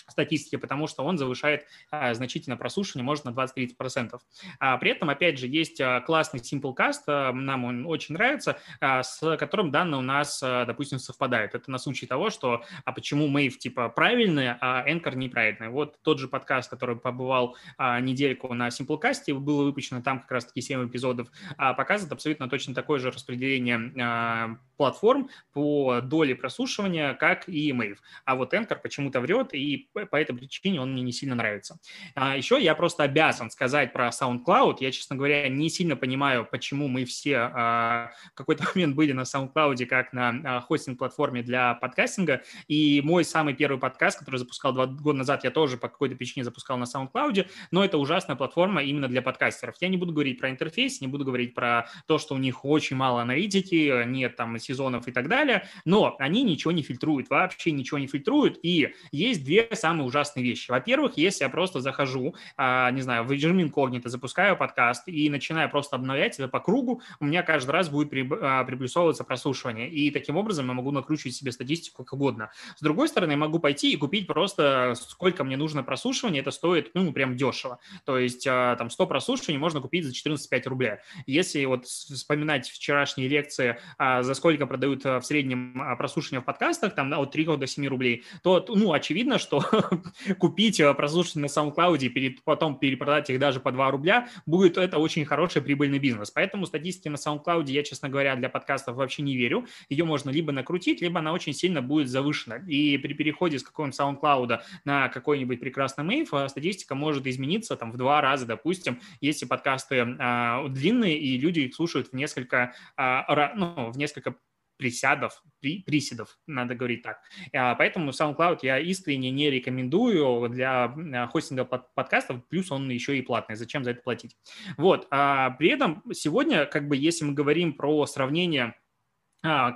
статистики, 0.08 0.56
потому 0.56 0.86
что 0.86 1.04
он 1.04 1.18
завышает 1.18 1.66
а, 1.90 2.14
значительно 2.14 2.56
прослушивание, 2.56 3.04
может 3.04 3.24
на 3.24 3.30
20-30%. 3.30 4.18
А, 4.60 4.76
при 4.78 4.90
этом, 4.90 5.10
опять 5.10 5.38
же, 5.38 5.46
есть 5.46 5.80
а, 5.80 6.00
классный 6.00 6.40
Simplecast, 6.40 7.02
а, 7.06 7.32
нам 7.32 7.64
он 7.64 7.86
очень 7.86 8.14
нравится, 8.14 8.58
с 8.80 9.36
которым 9.36 9.70
данные 9.70 9.98
у 9.98 10.02
нас, 10.02 10.40
допустим, 10.40 10.98
совпадают. 10.98 11.54
Это 11.54 11.70
на 11.70 11.78
случай 11.78 12.06
того, 12.06 12.30
что 12.30 12.64
а 12.84 12.92
почему 12.92 13.28
Mave 13.28 13.50
типа 13.50 13.88
правильный, 13.88 14.52
а 14.52 14.84
Anchor 14.88 15.16
неправильный. 15.16 15.68
Вот 15.68 15.98
тот 16.02 16.18
же 16.18 16.28
подкаст, 16.28 16.70
который 16.70 16.96
побывал 16.96 17.56
недельку 17.78 18.52
на 18.54 18.68
Simplecast, 18.68 19.32
было 19.34 19.64
выпущено 19.64 20.02
там 20.02 20.20
как 20.20 20.30
раз-таки 20.30 20.60
7 20.60 20.88
эпизодов, 20.88 21.28
а, 21.56 21.74
показывает 21.74 22.12
абсолютно 22.12 22.48
точно 22.48 22.74
такое 22.74 22.98
же 22.98 23.10
распределение 23.10 24.58
платформ 24.76 25.30
по 25.52 26.00
доле 26.00 26.34
прослушивания, 26.34 27.14
как 27.14 27.48
и 27.48 27.70
Mave. 27.72 27.96
А 28.24 28.36
вот 28.36 28.54
Anchor 28.54 28.78
почему-то 28.80 29.20
врет, 29.20 29.54
и 29.54 29.88
по 30.04 30.16
этой 30.16 30.36
причине 30.36 30.80
он 30.80 30.92
мне 30.92 31.02
не 31.02 31.12
сильно 31.12 31.34
нравится. 31.34 31.78
А 32.14 32.36
еще 32.36 32.62
я 32.62 32.74
просто 32.74 33.04
обязан 33.04 33.50
сказать 33.50 33.92
про 33.92 34.08
SoundCloud. 34.08 34.76
Я, 34.80 34.92
честно 34.92 35.16
говоря, 35.16 35.48
не 35.48 35.70
сильно 35.70 35.96
понимаю, 35.96 36.46
почему 36.50 36.88
мы 36.88 37.04
все 37.04 37.36
а, 37.38 38.12
в 38.32 38.34
какой-то 38.34 38.64
момент 38.74 38.94
были 38.94 39.12
на 39.12 39.22
SoundCloud 39.22 39.86
как 39.86 40.12
на 40.12 40.28
а, 40.44 40.60
хостинг-платформе 40.60 41.42
для 41.42 41.74
подкастинга. 41.74 42.42
И 42.68 43.00
мой 43.02 43.24
самый 43.24 43.54
первый 43.54 43.78
подкаст, 43.78 44.18
который 44.18 44.36
запускал 44.36 44.72
два 44.72 44.86
года 44.86 45.18
назад, 45.18 45.44
я 45.44 45.50
тоже 45.50 45.76
по 45.76 45.88
какой-то 45.88 46.16
причине 46.16 46.44
запускал 46.44 46.76
на 46.76 46.84
SoundCloud, 46.84 47.48
но 47.70 47.84
это 47.84 47.98
ужасная 47.98 48.36
платформа 48.36 48.82
именно 48.82 49.08
для 49.08 49.22
подкастеров. 49.22 49.76
Я 49.80 49.88
не 49.88 49.96
буду 49.96 50.12
говорить 50.12 50.38
про 50.38 50.50
интерфейс, 50.50 51.00
не 51.00 51.06
буду 51.06 51.24
говорить 51.24 51.54
про 51.54 51.88
то, 52.06 52.18
что 52.18 52.34
у 52.34 52.38
них 52.38 52.64
очень 52.64 52.96
мало 52.96 53.22
аналитики, 53.22 54.04
нет 54.04 54.36
там 54.36 54.58
сезонов 54.58 55.08
и 55.08 55.12
так 55.12 55.28
далее, 55.28 55.68
но 55.84 56.16
они 56.18 56.42
ничего 56.42 56.72
не 56.72 56.82
фильтруют, 56.82 57.30
вообще 57.30 57.72
ничего 57.72 57.98
не 57.98 58.06
фильтруют, 58.06 58.58
и 58.62 58.94
есть 59.12 59.44
две 59.44 59.68
самые 59.86 60.08
ужасные 60.08 60.42
вещи. 60.42 60.68
Во-первых, 60.68 61.12
если 61.16 61.44
я 61.44 61.48
просто 61.48 61.80
захожу, 61.80 62.34
а, 62.56 62.90
не 62.90 63.02
знаю, 63.02 63.22
в 63.22 63.30
режим 63.30 63.62
инкогнито, 63.62 64.08
запускаю 64.08 64.56
подкаст 64.56 65.06
и 65.06 65.30
начинаю 65.30 65.70
просто 65.70 65.94
обновлять 65.94 66.40
это 66.40 66.48
по 66.48 66.58
кругу, 66.58 67.02
у 67.20 67.24
меня 67.24 67.44
каждый 67.44 67.70
раз 67.70 67.88
будет 67.88 68.12
а, 68.12 68.64
приплюсовываться 68.64 69.22
прослушивание, 69.22 69.88
и 69.88 70.10
таким 70.10 70.36
образом 70.36 70.66
я 70.66 70.72
могу 70.72 70.90
накручивать 70.90 71.36
себе 71.36 71.52
статистику 71.52 72.02
как 72.02 72.14
угодно. 72.14 72.50
С 72.74 72.82
другой 72.82 73.06
стороны, 73.06 73.32
я 73.32 73.36
могу 73.36 73.60
пойти 73.60 73.92
и 73.92 73.96
купить 73.96 74.26
просто 74.26 74.94
сколько 74.96 75.44
мне 75.44 75.56
нужно 75.56 75.84
прослушивания, 75.84 76.40
это 76.40 76.50
стоит, 76.50 76.90
ну, 76.94 77.12
прям 77.12 77.36
дешево. 77.36 77.78
То 78.04 78.18
есть 78.18 78.44
а, 78.48 78.74
там 78.74 78.90
100 78.90 79.06
прослушиваний 79.06 79.60
можно 79.60 79.80
купить 79.80 80.04
за 80.04 80.10
14,5 80.10 80.68
рублей. 80.68 80.94
Если 81.26 81.64
вот 81.64 81.86
вспоминать 81.86 82.68
вчерашние 82.68 83.28
лекции, 83.28 83.78
за 83.98 84.34
сколько 84.34 84.66
продают 84.66 85.04
в 85.04 85.22
среднем 85.22 85.96
прослушивания 85.96 86.40
в 86.40 86.44
подкастах, 86.44 86.96
там 86.96 87.12
от 87.12 87.30
3 87.30 87.44
до 87.56 87.68
7 87.68 87.86
рублей, 87.86 88.24
то, 88.42 88.64
ну, 88.68 88.92
очевидно, 88.92 89.38
что 89.38 89.62
купить 90.38 90.80
э, 90.80 90.92
прослушивания 90.94 91.48
на 91.48 91.52
SoundCloud 91.52 91.98
и 91.98 92.38
потом 92.44 92.78
перепродать 92.78 93.30
их 93.30 93.38
даже 93.38 93.60
по 93.60 93.72
2 93.72 93.90
рубля, 93.90 94.28
будет 94.46 94.76
это 94.78 94.98
очень 94.98 95.24
хороший 95.24 95.62
прибыльный 95.62 95.98
бизнес. 95.98 96.30
Поэтому 96.30 96.66
статистики 96.66 97.08
на 97.08 97.16
SoundCloud 97.16 97.70
я, 97.70 97.82
честно 97.82 98.08
говоря, 98.08 98.36
для 98.36 98.48
подкастов 98.48 98.96
вообще 98.96 99.22
не 99.22 99.36
верю. 99.36 99.66
Ее 99.88 100.04
можно 100.04 100.30
либо 100.30 100.52
накрутить, 100.52 101.00
либо 101.00 101.18
она 101.20 101.32
очень 101.32 101.52
сильно 101.52 101.82
будет 101.82 102.08
завышена. 102.08 102.56
И 102.66 102.98
при 102.98 103.14
переходе 103.14 103.58
с 103.58 103.62
какого-нибудь 103.62 103.98
SoundCloud 103.98 104.60
на 104.84 105.08
какой-нибудь 105.08 105.60
прекрасный 105.60 106.04
мейв 106.04 106.32
э, 106.32 106.48
статистика 106.48 106.94
может 106.94 107.26
измениться 107.26 107.76
там 107.76 107.92
в 107.92 107.96
два 107.96 108.20
раза, 108.20 108.46
допустим, 108.46 109.00
если 109.20 109.46
подкасты 109.46 110.16
а, 110.18 110.68
длинные 110.68 111.18
и 111.18 111.38
люди 111.38 111.60
их 111.60 111.74
слушают 111.74 112.08
в 112.08 112.12
несколько, 112.12 112.74
а, 112.96 113.54
ну, 113.54 113.90
в 113.90 113.98
несколько 113.98 114.36
присядов, 114.76 115.42
при, 115.60 115.82
приседов, 115.82 116.38
надо 116.46 116.74
говорить 116.74 117.02
так. 117.02 117.20
А, 117.52 117.74
поэтому 117.74 118.10
SoundCloud 118.10 118.60
я 118.62 118.78
искренне 118.78 119.30
не 119.30 119.50
рекомендую 119.50 120.48
для 120.48 120.84
а, 120.84 121.26
хостинга 121.28 121.64
под, 121.64 121.94
подкастов, 121.94 122.46
плюс 122.48 122.70
он 122.70 122.88
еще 122.88 123.18
и 123.18 123.22
платный, 123.22 123.56
зачем 123.56 123.84
за 123.84 123.92
это 123.92 124.02
платить. 124.02 124.36
Вот, 124.76 125.06
а 125.10 125.50
при 125.50 125.70
этом 125.70 126.02
сегодня, 126.12 126.66
как 126.66 126.88
бы, 126.88 126.96
если 126.96 127.24
мы 127.24 127.32
говорим 127.32 127.72
про 127.74 128.06
сравнение 128.06 128.74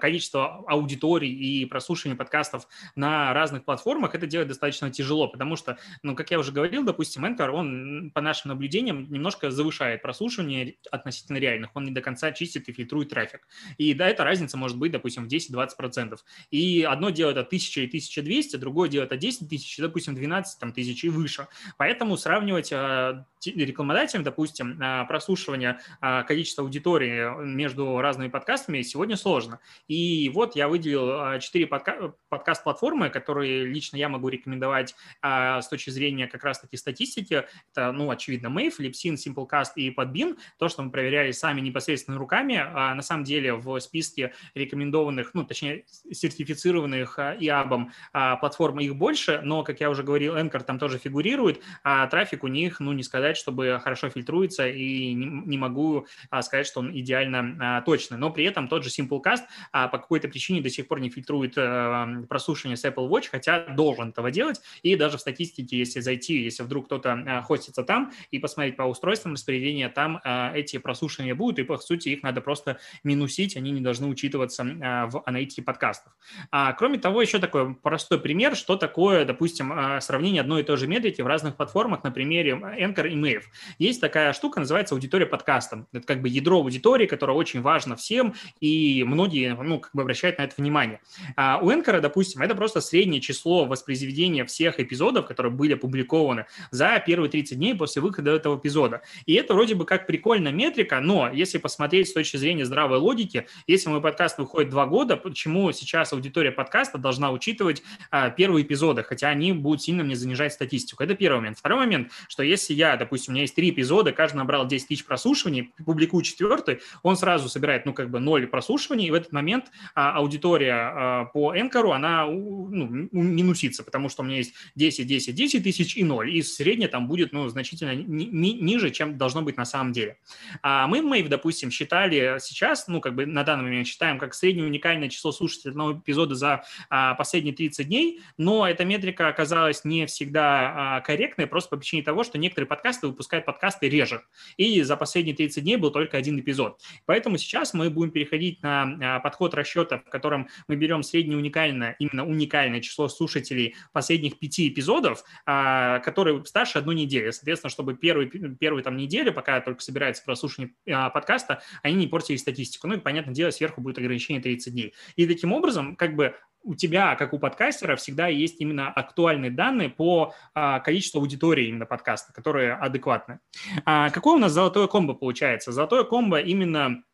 количество 0.00 0.64
аудиторий 0.66 1.32
и 1.32 1.64
прослушивания 1.64 2.16
подкастов 2.16 2.66
на 2.94 3.32
разных 3.32 3.64
платформах, 3.64 4.14
это 4.14 4.26
делать 4.26 4.48
достаточно 4.48 4.90
тяжело, 4.90 5.28
потому 5.28 5.56
что, 5.56 5.78
ну, 6.02 6.14
как 6.14 6.30
я 6.30 6.38
уже 6.38 6.52
говорил, 6.52 6.84
допустим, 6.84 7.24
Anchor, 7.24 7.50
он, 7.50 8.10
по 8.14 8.20
нашим 8.20 8.50
наблюдениям, 8.50 9.10
немножко 9.10 9.50
завышает 9.50 10.02
прослушивание 10.02 10.76
относительно 10.90 11.38
реальных, 11.38 11.70
он 11.74 11.84
не 11.84 11.90
до 11.90 12.00
конца 12.00 12.32
чистит 12.32 12.68
и 12.68 12.72
фильтрует 12.72 13.10
трафик. 13.10 13.46
И 13.78 13.94
да, 13.94 14.08
эта 14.08 14.24
разница 14.24 14.56
может 14.56 14.78
быть, 14.78 14.92
допустим, 14.92 15.28
в 15.28 15.32
10-20%. 15.32 16.18
И 16.50 16.82
одно 16.82 17.10
делает 17.10 17.36
от 17.36 17.46
1000 17.46 17.82
и 17.82 17.86
1200, 17.86 18.56
другое 18.56 18.88
делает 18.88 19.12
от 19.12 19.18
10 19.18 19.48
тысяч, 19.48 19.76
допустим, 19.78 20.14
12 20.14 20.58
там, 20.58 20.72
тысяч 20.72 21.04
и 21.04 21.08
выше. 21.08 21.48
Поэтому 21.76 22.16
сравнивать 22.16 22.72
э, 22.72 23.24
рекламодателям, 23.44 24.24
допустим, 24.24 24.80
э, 24.80 25.06
прослушивание 25.06 25.78
количества 26.26 26.64
аудитории 26.64 27.44
между 27.44 28.00
разными 28.00 28.28
подкастами 28.28 28.82
сегодня 28.82 29.16
сложно. 29.16 29.59
И 29.88 30.30
вот 30.34 30.56
я 30.56 30.68
выделил 30.68 31.10
а, 31.10 31.38
четыре 31.38 31.66
подка- 31.66 32.14
подкаст-платформы, 32.28 33.10
которые 33.10 33.64
лично 33.64 33.96
я 33.96 34.08
могу 34.08 34.28
рекомендовать 34.28 34.94
а, 35.22 35.60
с 35.60 35.68
точки 35.68 35.90
зрения 35.90 36.26
как 36.26 36.44
раз-таки 36.44 36.76
статистики. 36.76 37.44
Это, 37.72 37.92
ну, 37.92 38.10
очевидно, 38.10 38.48
Mave, 38.48 38.78
Libsyn, 38.78 39.14
Simplecast 39.14 39.72
и 39.76 39.92
Podbean. 39.94 40.38
То, 40.58 40.68
что 40.68 40.82
мы 40.82 40.90
проверяли 40.90 41.32
сами 41.32 41.60
непосредственно 41.60 42.18
руками. 42.18 42.56
А, 42.56 42.94
на 42.94 43.02
самом 43.02 43.24
деле 43.24 43.54
в 43.54 43.78
списке 43.80 44.32
рекомендованных, 44.54 45.34
ну, 45.34 45.44
точнее, 45.44 45.84
сертифицированных 46.10 47.18
ИАБом 47.18 47.92
платформ 48.12 48.80
их 48.80 48.96
больше, 48.96 49.40
но, 49.42 49.62
как 49.62 49.80
я 49.80 49.90
уже 49.90 50.02
говорил, 50.02 50.36
Anchor 50.36 50.62
там 50.62 50.78
тоже 50.78 50.98
фигурирует, 50.98 51.60
а 51.82 52.06
трафик 52.06 52.44
у 52.44 52.48
них, 52.48 52.80
ну, 52.80 52.92
не 52.92 53.02
сказать, 53.02 53.36
чтобы 53.36 53.80
хорошо 53.82 54.10
фильтруется, 54.10 54.68
и 54.68 55.12
не, 55.14 55.26
не 55.26 55.58
могу 55.58 56.06
сказать, 56.42 56.66
что 56.66 56.80
он 56.80 56.96
идеально 56.96 57.82
точный. 57.84 58.18
Но 58.18 58.30
при 58.30 58.44
этом 58.44 58.68
тот 58.68 58.84
же 58.84 58.90
Simplecast 58.90 59.39
подкаст, 59.40 59.44
а 59.72 59.88
по 59.88 59.98
какой-то 59.98 60.28
причине 60.28 60.60
до 60.60 60.70
сих 60.70 60.88
пор 60.88 61.00
не 61.00 61.10
фильтрует 61.10 61.54
э, 61.56 62.24
прослушивание 62.28 62.76
с 62.76 62.84
Apple 62.84 63.08
Watch, 63.08 63.28
хотя 63.30 63.66
должен 63.74 64.10
этого 64.10 64.30
делать. 64.30 64.60
И 64.82 64.96
даже 64.96 65.18
в 65.18 65.20
статистике, 65.20 65.78
если 65.78 66.00
зайти, 66.00 66.42
если 66.42 66.62
вдруг 66.62 66.86
кто-то 66.86 67.10
э, 67.10 67.42
хостится 67.42 67.82
там 67.82 68.12
и 68.30 68.38
посмотреть 68.38 68.76
по 68.76 68.82
устройствам 68.82 69.34
распределения, 69.34 69.88
там 69.88 70.20
э, 70.24 70.52
эти 70.54 70.78
прослушивания 70.78 71.34
будут, 71.34 71.58
и 71.58 71.62
по 71.62 71.78
сути 71.78 72.10
их 72.10 72.22
надо 72.22 72.40
просто 72.40 72.78
минусить, 73.04 73.56
они 73.56 73.70
не 73.70 73.80
должны 73.80 74.06
учитываться 74.06 74.64
э, 74.64 75.06
в 75.06 75.22
аналитике 75.26 75.62
подкастов. 75.62 76.12
А, 76.50 76.72
кроме 76.72 76.98
того, 76.98 77.22
еще 77.22 77.38
такой 77.38 77.74
простой 77.74 78.20
пример, 78.20 78.56
что 78.56 78.76
такое, 78.76 79.24
допустим, 79.24 79.72
э, 79.72 80.00
сравнение 80.00 80.40
одной 80.40 80.62
и 80.62 80.64
той 80.64 80.76
же 80.76 80.86
метрики 80.86 81.22
в 81.22 81.26
разных 81.26 81.56
платформах 81.56 82.04
на 82.04 82.10
примере 82.10 82.52
Anchor 82.52 83.08
и 83.08 83.16
Mave. 83.16 83.42
Есть 83.78 84.00
такая 84.00 84.32
штука, 84.32 84.60
называется 84.60 84.94
аудитория 84.94 85.26
подкаста. 85.26 85.86
Это 85.92 86.06
как 86.06 86.22
бы 86.22 86.28
ядро 86.28 86.58
аудитории, 86.58 87.06
которое 87.06 87.32
очень 87.36 87.60
важно 87.60 87.96
всем, 87.96 88.34
и 88.60 89.04
многие, 89.04 89.29
ну, 89.32 89.80
как 89.80 89.90
бы 89.94 90.02
обращают 90.02 90.38
на 90.38 90.42
это 90.42 90.54
внимание. 90.56 91.00
А 91.36 91.60
у 91.62 91.70
Anchor, 91.70 92.00
допустим, 92.00 92.42
это 92.42 92.54
просто 92.54 92.80
среднее 92.80 93.20
число 93.20 93.64
воспроизведения 93.64 94.44
всех 94.44 94.80
эпизодов, 94.80 95.26
которые 95.26 95.52
были 95.52 95.74
опубликованы 95.74 96.46
за 96.70 97.02
первые 97.04 97.30
30 97.30 97.58
дней 97.58 97.74
после 97.74 98.02
выхода 98.02 98.30
этого 98.30 98.58
эпизода. 98.58 99.02
И 99.26 99.34
это 99.34 99.54
вроде 99.54 99.74
бы 99.74 99.84
как 99.84 100.06
прикольная 100.06 100.52
метрика, 100.52 101.00
но 101.00 101.30
если 101.32 101.58
посмотреть 101.58 102.08
с 102.08 102.12
точки 102.12 102.36
зрения 102.36 102.64
здравой 102.64 102.98
логики, 102.98 103.46
если 103.66 103.88
мой 103.88 104.00
подкаст 104.00 104.38
выходит 104.38 104.70
два 104.70 104.86
года, 104.86 105.16
почему 105.16 105.72
сейчас 105.72 106.12
аудитория 106.12 106.50
подкаста 106.50 106.98
должна 106.98 107.30
учитывать 107.30 107.82
а, 108.10 108.30
первые 108.30 108.64
эпизоды, 108.64 109.02
хотя 109.02 109.28
они 109.28 109.52
будут 109.52 109.82
сильно 109.82 110.02
мне 110.04 110.16
занижать 110.16 110.52
статистику? 110.52 111.02
Это 111.02 111.14
первый 111.14 111.38
момент. 111.38 111.58
Второй 111.58 111.78
момент, 111.80 112.10
что 112.28 112.42
если 112.42 112.74
я, 112.74 112.96
допустим, 112.96 113.32
у 113.32 113.34
меня 113.34 113.42
есть 113.42 113.54
три 113.54 113.70
эпизода, 113.70 114.12
каждый 114.12 114.36
набрал 114.36 114.66
10 114.66 114.88
тысяч 114.88 115.04
прослушиваний, 115.04 115.72
публикую 115.84 116.22
четвертый, 116.22 116.80
он 117.02 117.16
сразу 117.16 117.48
собирает, 117.48 117.86
ну, 117.86 117.92
как 117.92 118.10
бы 118.10 118.20
ноль 118.20 118.46
прослушиваний, 118.46 119.08
и 119.08 119.10
в 119.10 119.14
этот 119.20 119.32
момент 119.32 119.70
а, 119.94 120.16
аудитория 120.16 120.74
а, 120.74 121.24
по 121.26 121.54
Энкору, 121.54 121.92
она 121.92 122.26
ну, 122.26 123.08
минусится, 123.12 123.84
потому 123.84 124.08
что 124.08 124.22
у 124.22 124.24
меня 124.24 124.38
есть 124.38 124.54
10, 124.74 125.06
10, 125.06 125.34
10 125.34 125.64
тысяч 125.64 125.96
и 125.96 126.04
0, 126.04 126.30
и 126.30 126.42
средняя 126.42 126.88
там 126.88 127.08
будет, 127.08 127.32
ну, 127.32 127.48
значительно 127.48 127.94
ни, 127.94 128.24
ни, 128.24 128.50
ниже, 128.50 128.90
чем 128.90 129.18
должно 129.18 129.42
быть 129.42 129.56
на 129.56 129.64
самом 129.64 129.92
деле. 129.92 130.18
А 130.62 130.86
мы, 130.86 131.02
Мэйв, 131.02 131.28
допустим, 131.28 131.70
считали 131.70 132.38
сейчас, 132.40 132.88
ну, 132.88 133.00
как 133.00 133.14
бы 133.14 133.26
на 133.26 133.44
данный 133.44 133.64
момент 133.64 133.86
считаем, 133.86 134.18
как 134.18 134.34
среднее 134.34 134.66
уникальное 134.66 135.08
число 135.08 135.32
слушателей 135.32 135.70
одного 135.70 135.98
эпизода 135.98 136.34
за 136.34 136.64
а, 136.88 137.14
последние 137.14 137.54
30 137.54 137.86
дней, 137.86 138.20
но 138.38 138.66
эта 138.66 138.84
метрика 138.84 139.28
оказалась 139.28 139.84
не 139.84 140.06
всегда 140.06 140.96
а, 140.96 141.00
корректной, 141.00 141.46
просто 141.46 141.70
по 141.70 141.76
причине 141.76 142.02
того, 142.02 142.24
что 142.24 142.38
некоторые 142.38 142.68
подкасты 142.68 143.06
выпускают 143.06 143.44
подкасты 143.44 143.88
реже, 143.88 144.22
и 144.56 144.82
за 144.82 144.96
последние 144.96 145.34
30 145.34 145.62
дней 145.62 145.76
был 145.76 145.90
только 145.90 146.16
один 146.16 146.38
эпизод. 146.38 146.80
Поэтому 147.06 147.38
сейчас 147.38 147.74
мы 147.74 147.90
будем 147.90 148.10
переходить 148.12 148.62
на 148.62 149.09
а, 149.09 149.09
подход 149.18 149.54
расчета, 149.54 149.98
в 149.98 150.10
котором 150.10 150.48
мы 150.68 150.76
берем 150.76 151.02
среднее 151.02 151.36
уникальное, 151.36 151.96
именно 151.98 152.24
уникальное 152.24 152.80
число 152.80 153.08
слушателей 153.08 153.74
последних 153.92 154.38
пяти 154.38 154.68
эпизодов, 154.68 155.24
а, 155.46 155.98
которые 156.00 156.44
старше 156.44 156.78
одной 156.78 156.94
недели. 156.94 157.30
Соответственно, 157.30 157.70
чтобы 157.70 157.94
первые, 157.94 158.28
первые 158.28 158.84
там 158.84 158.96
недели, 158.96 159.30
пока 159.30 159.60
только 159.60 159.82
собирается 159.82 160.22
прослушивание 160.24 160.74
а, 160.88 161.10
подкаста, 161.10 161.62
они 161.82 161.96
не 161.96 162.06
портили 162.06 162.36
статистику. 162.36 162.86
Ну 162.86 162.94
и, 162.94 162.98
понятное 162.98 163.34
дело, 163.34 163.50
сверху 163.50 163.80
будет 163.80 163.98
ограничение 163.98 164.42
30 164.42 164.72
дней. 164.72 164.94
И 165.16 165.26
таким 165.26 165.52
образом, 165.52 165.96
как 165.96 166.14
бы 166.14 166.34
у 166.62 166.74
тебя, 166.74 167.14
как 167.16 167.32
у 167.32 167.38
подкастера, 167.38 167.96
всегда 167.96 168.28
есть 168.28 168.60
именно 168.60 168.88
актуальные 168.88 169.50
данные 169.50 169.88
по 169.88 170.34
а, 170.54 170.80
количеству 170.80 171.20
аудитории 171.20 171.68
именно 171.68 171.86
подкаста, 171.86 172.32
которые 172.32 172.74
адекватны. 172.74 173.40
А, 173.84 174.10
какое 174.10 174.36
у 174.36 174.38
нас 174.38 174.52
золотое 174.52 174.86
комбо 174.86 175.14
получается? 175.14 175.72
Золотое 175.72 176.04
комбо 176.04 176.40
именно 176.40 176.86
а, 176.86 177.09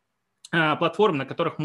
платформ, 0.51 1.17
на 1.17 1.25
которых, 1.25 1.57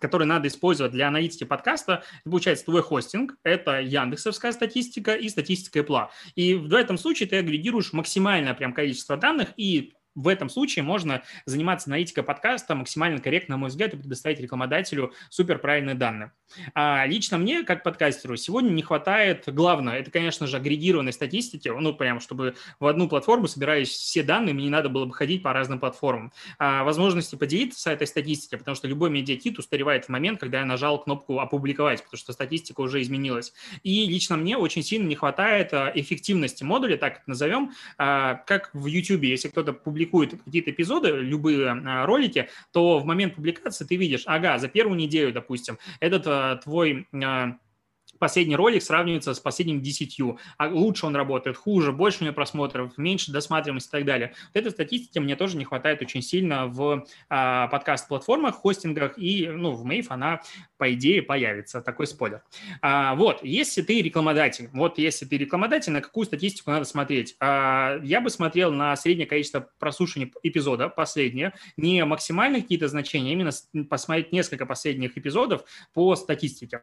которые 0.00 0.26
надо 0.26 0.48
использовать 0.48 0.92
для 0.92 1.08
аналитики 1.08 1.44
подкаста, 1.44 2.02
это 2.20 2.30
получается 2.30 2.64
твой 2.66 2.82
хостинг, 2.82 3.36
это 3.42 3.80
яндексовская 3.80 4.52
статистика 4.52 5.14
и 5.14 5.28
статистика 5.28 5.80
Apple. 5.80 6.08
И 6.34 6.54
в 6.54 6.74
этом 6.74 6.98
случае 6.98 7.28
ты 7.28 7.36
агрегируешь 7.36 7.92
максимальное 7.92 8.54
прям 8.54 8.72
количество 8.72 9.16
данных 9.16 9.48
и 9.56 9.94
в 10.18 10.26
этом 10.26 10.48
случае 10.48 10.82
можно 10.82 11.22
заниматься 11.46 11.88
аналитикой 11.88 12.24
подкаста 12.24 12.74
максимально 12.74 13.20
корректно, 13.20 13.54
на 13.54 13.58
мой 13.58 13.68
взгляд, 13.68 13.94
и 13.94 13.96
предоставить 13.96 14.40
рекламодателю 14.40 15.12
супер 15.30 15.58
правильные 15.58 15.94
данные. 15.94 16.32
А 16.74 17.06
лично 17.06 17.38
мне, 17.38 17.62
как 17.62 17.84
подкастеру, 17.84 18.36
сегодня 18.36 18.70
не 18.70 18.82
хватает, 18.82 19.44
главное, 19.46 20.00
это, 20.00 20.10
конечно 20.10 20.46
же, 20.46 20.56
агрегированной 20.56 21.12
статистики, 21.12 21.68
ну, 21.68 21.94
прям, 21.94 22.20
чтобы 22.20 22.56
в 22.80 22.86
одну 22.86 23.08
платформу 23.08 23.46
собирались 23.46 23.90
все 23.90 24.22
данные, 24.22 24.54
мне 24.54 24.64
не 24.64 24.70
надо 24.70 24.88
было 24.88 25.04
бы 25.04 25.14
ходить 25.14 25.42
по 25.42 25.52
разным 25.52 25.78
платформам. 25.78 26.32
А 26.58 26.82
возможности 26.82 27.36
поделиться 27.36 27.92
этой 27.92 28.06
статистикой, 28.06 28.58
потому 28.58 28.74
что 28.74 28.88
любой 28.88 29.10
медиакит 29.10 29.58
устаревает 29.58 30.06
в 30.06 30.08
момент, 30.08 30.40
когда 30.40 30.60
я 30.60 30.64
нажал 30.64 31.00
кнопку 31.00 31.38
«Опубликовать», 31.38 32.02
потому 32.02 32.18
что 32.18 32.32
статистика 32.32 32.80
уже 32.80 33.02
изменилась. 33.02 33.52
И 33.84 34.06
лично 34.06 34.36
мне 34.36 34.56
очень 34.56 34.82
сильно 34.82 35.06
не 35.06 35.14
хватает 35.14 35.72
а, 35.72 35.92
эффективности 35.94 36.64
модуля, 36.64 36.96
так 36.96 37.22
назовем, 37.26 37.72
а, 37.98 38.34
как 38.34 38.70
в 38.72 38.86
YouTube, 38.86 39.22
если 39.22 39.48
кто-то 39.48 39.72
публикует 39.72 40.07
публикует 40.08 40.42
какие-то 40.42 40.70
эпизоды, 40.70 41.08
любые 41.10 41.70
а, 41.70 42.06
ролики, 42.06 42.48
то 42.72 42.98
в 42.98 43.04
момент 43.04 43.34
публикации 43.34 43.84
ты 43.84 43.96
видишь, 43.96 44.22
ага, 44.26 44.58
за 44.58 44.68
первую 44.68 44.96
неделю, 44.96 45.32
допустим, 45.32 45.78
этот 46.00 46.26
а, 46.26 46.56
твой 46.56 47.06
а, 47.12 47.56
последний 48.18 48.56
ролик 48.56 48.82
сравнивается 48.82 49.34
с 49.34 49.40
последним 49.40 49.80
десятью. 49.80 50.38
А 50.56 50.68
лучше 50.68 51.06
он 51.06 51.16
работает, 51.16 51.56
хуже, 51.56 51.92
больше 51.92 52.18
у 52.20 52.24
него 52.24 52.34
просмотров, 52.34 52.96
меньше 52.98 53.32
досматриваемости 53.32 53.88
и 53.88 53.92
так 53.92 54.04
далее. 54.04 54.34
Вот 54.52 54.60
этой 54.60 54.70
статистики 54.70 55.18
мне 55.18 55.36
тоже 55.36 55.56
не 55.56 55.64
хватает 55.64 56.02
очень 56.02 56.22
сильно 56.22 56.66
в 56.66 57.06
а, 57.28 57.68
подкаст-платформах, 57.68 58.56
хостингах, 58.56 59.18
и 59.18 59.48
ну, 59.48 59.72
в 59.72 59.84
Мейв 59.84 60.10
она, 60.10 60.40
по 60.76 60.92
идее, 60.92 61.22
появится. 61.22 61.80
Такой 61.80 62.06
спойлер. 62.06 62.42
А, 62.82 63.14
вот, 63.14 63.40
если 63.42 63.82
ты 63.82 64.02
рекламодатель, 64.02 64.68
вот 64.72 64.98
если 64.98 65.26
ты 65.26 65.38
рекламодатель, 65.38 65.92
на 65.92 66.00
какую 66.00 66.26
статистику 66.26 66.70
надо 66.70 66.84
смотреть? 66.84 67.36
А, 67.40 67.98
я 68.02 68.20
бы 68.20 68.30
смотрел 68.30 68.72
на 68.72 68.96
среднее 68.96 69.26
количество 69.26 69.68
прослушиваний 69.78 70.32
эпизода, 70.42 70.88
последнее, 70.88 71.52
не 71.76 72.04
максимальные 72.04 72.62
какие-то 72.62 72.88
значения, 72.88 73.30
а 73.30 73.32
именно 73.32 73.50
посмотреть 73.88 74.32
несколько 74.32 74.66
последних 74.66 75.16
эпизодов 75.16 75.64
по 75.94 76.16
статистике. 76.16 76.82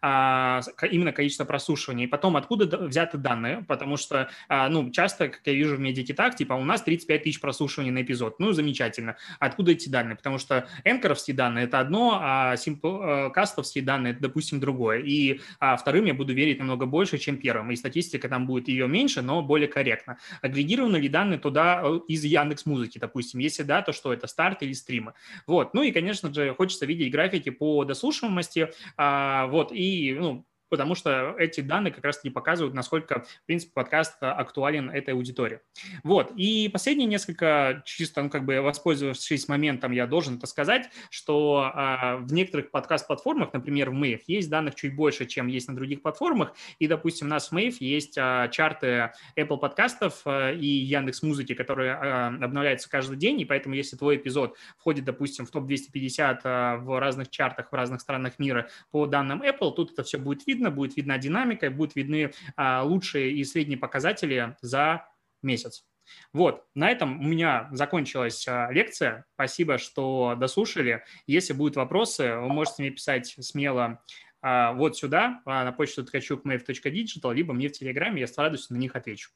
А, 0.00 0.60
именно 0.82 1.12
количество 1.12 1.44
прослушиваний. 1.44 2.04
И 2.04 2.06
потом, 2.06 2.36
откуда 2.36 2.78
взяты 2.78 3.18
данные, 3.18 3.64
потому 3.68 3.96
что, 3.96 4.28
а, 4.48 4.68
ну, 4.68 4.90
часто, 4.90 5.28
как 5.28 5.40
я 5.44 5.52
вижу 5.52 5.76
в 5.76 5.80
медиакитах, 5.80 6.36
типа, 6.36 6.54
у 6.54 6.64
нас 6.64 6.82
35 6.82 7.22
тысяч 7.22 7.40
прослушиваний 7.40 7.90
на 7.90 8.02
эпизод. 8.02 8.38
Ну, 8.38 8.52
замечательно. 8.52 9.16
Откуда 9.38 9.72
эти 9.72 9.88
данные? 9.88 10.16
Потому 10.16 10.38
что 10.38 10.68
энкоровские 10.84 11.36
данные– 11.36 11.64
это 11.66 11.80
одно, 11.80 12.18
а 12.20 12.56
симплкастовские 12.56 13.82
э, 13.82 13.86
данные– 13.86 14.12
это, 14.14 14.22
допустим, 14.22 14.60
другое. 14.60 15.00
И 15.00 15.40
а, 15.60 15.76
вторым 15.76 16.04
я 16.04 16.14
буду 16.14 16.32
верить 16.32 16.58
намного 16.58 16.86
больше, 16.86 17.18
чем 17.18 17.36
первым. 17.36 17.70
И 17.70 17.76
статистика 17.76 18.28
там 18.28 18.46
будет 18.46 18.68
ее 18.68 18.88
меньше, 18.88 19.22
но 19.22 19.42
более 19.42 19.68
корректно. 19.68 20.18
Агрегированы 20.42 20.96
ли 20.96 21.08
данные 21.08 21.38
туда 21.38 21.82
э, 21.82 22.00
из 22.08 22.24
Яндекс 22.24 22.66
Музыки, 22.66 22.98
допустим? 22.98 23.40
Если 23.40 23.62
да, 23.62 23.82
то 23.82 23.92
что 23.92 24.12
это, 24.12 24.26
старт 24.26 24.62
или 24.62 24.72
стримы? 24.72 25.14
Вот. 25.46 25.74
Ну 25.74 25.82
и, 25.82 25.92
конечно 25.92 26.32
же, 26.32 26.54
хочется 26.54 26.86
видеть 26.86 27.12
графики 27.12 27.50
по 27.50 27.84
дослушиваемости. 27.84 28.70
А, 28.96 29.46
вот. 29.46 29.72
И, 29.72 30.16
ну, 30.18 30.46
потому 30.74 30.96
что 30.96 31.36
эти 31.38 31.60
данные 31.60 31.92
как 31.92 32.04
раз-таки 32.04 32.30
показывают, 32.30 32.74
насколько, 32.74 33.20
в 33.20 33.46
принципе, 33.46 33.70
подкаст 33.74 34.16
актуален 34.20 34.90
этой 34.90 35.14
аудитории. 35.14 35.60
Вот. 36.02 36.32
И 36.34 36.68
последние 36.68 37.06
несколько, 37.06 37.84
чисто, 37.84 38.24
ну, 38.24 38.28
как 38.28 38.44
бы 38.44 38.60
воспользовавшись 38.60 39.46
моментом, 39.46 39.92
я 39.92 40.08
должен 40.08 40.38
это 40.38 40.48
сказать, 40.48 40.90
что 41.10 41.70
а, 41.72 42.16
в 42.16 42.32
некоторых 42.32 42.72
подкаст-платформах, 42.72 43.52
например, 43.52 43.90
в 43.90 43.94
Mave, 43.94 44.22
есть 44.26 44.50
данных 44.50 44.74
чуть 44.74 44.96
больше, 44.96 45.26
чем 45.26 45.46
есть 45.46 45.68
на 45.68 45.76
других 45.76 46.02
платформах. 46.02 46.56
И, 46.80 46.88
допустим, 46.88 47.28
у 47.28 47.30
нас 47.30 47.52
в 47.52 47.52
Mave 47.52 47.76
есть 47.78 48.18
а, 48.18 48.48
чарты 48.48 49.12
Apple 49.38 49.58
подкастов 49.58 50.22
а, 50.24 50.50
и 50.50 50.66
Яндекс 50.66 51.22
Музыки, 51.22 51.54
которые 51.54 51.92
а, 51.92 52.26
обновляются 52.26 52.90
каждый 52.90 53.16
день, 53.16 53.40
и 53.40 53.44
поэтому, 53.44 53.76
если 53.76 53.96
твой 53.96 54.16
эпизод 54.16 54.56
входит, 54.76 55.04
допустим, 55.04 55.46
в 55.46 55.52
топ-250 55.52 56.40
а, 56.42 56.76
в 56.78 56.98
разных 56.98 57.30
чартах 57.30 57.70
в 57.70 57.74
разных 57.76 58.00
странах 58.00 58.40
мира 58.40 58.68
по 58.90 59.06
данным 59.06 59.40
Apple, 59.40 59.72
тут 59.74 59.92
это 59.92 60.02
все 60.02 60.18
будет 60.18 60.46
видно, 60.46 60.63
видно, 60.64 60.70
будет 60.70 60.96
видна 60.96 61.18
динамика, 61.18 61.70
будут 61.70 61.96
видны 61.96 62.32
а, 62.56 62.82
лучшие 62.82 63.32
и 63.32 63.44
средние 63.44 63.78
показатели 63.78 64.56
за 64.60 65.06
месяц. 65.42 65.84
Вот, 66.32 66.64
на 66.74 66.90
этом 66.90 67.20
у 67.20 67.24
меня 67.24 67.68
закончилась 67.72 68.46
а, 68.48 68.70
лекция. 68.70 69.24
Спасибо, 69.34 69.78
что 69.78 70.34
дослушали. 70.38 71.04
Если 71.26 71.52
будут 71.52 71.76
вопросы, 71.76 72.36
вы 72.36 72.48
можете 72.48 72.82
мне 72.82 72.90
писать 72.90 73.26
смело 73.40 74.02
а, 74.40 74.72
вот 74.72 74.96
сюда, 74.96 75.40
на 75.44 75.72
почту 75.72 76.04
ткачук.mail.digital, 76.04 77.34
либо 77.34 77.54
мне 77.54 77.68
в 77.68 77.72
Телеграме, 77.72 78.20
я 78.20 78.26
с 78.26 78.38
радостью 78.38 78.76
на 78.76 78.80
них 78.80 78.96
отвечу. 78.96 79.30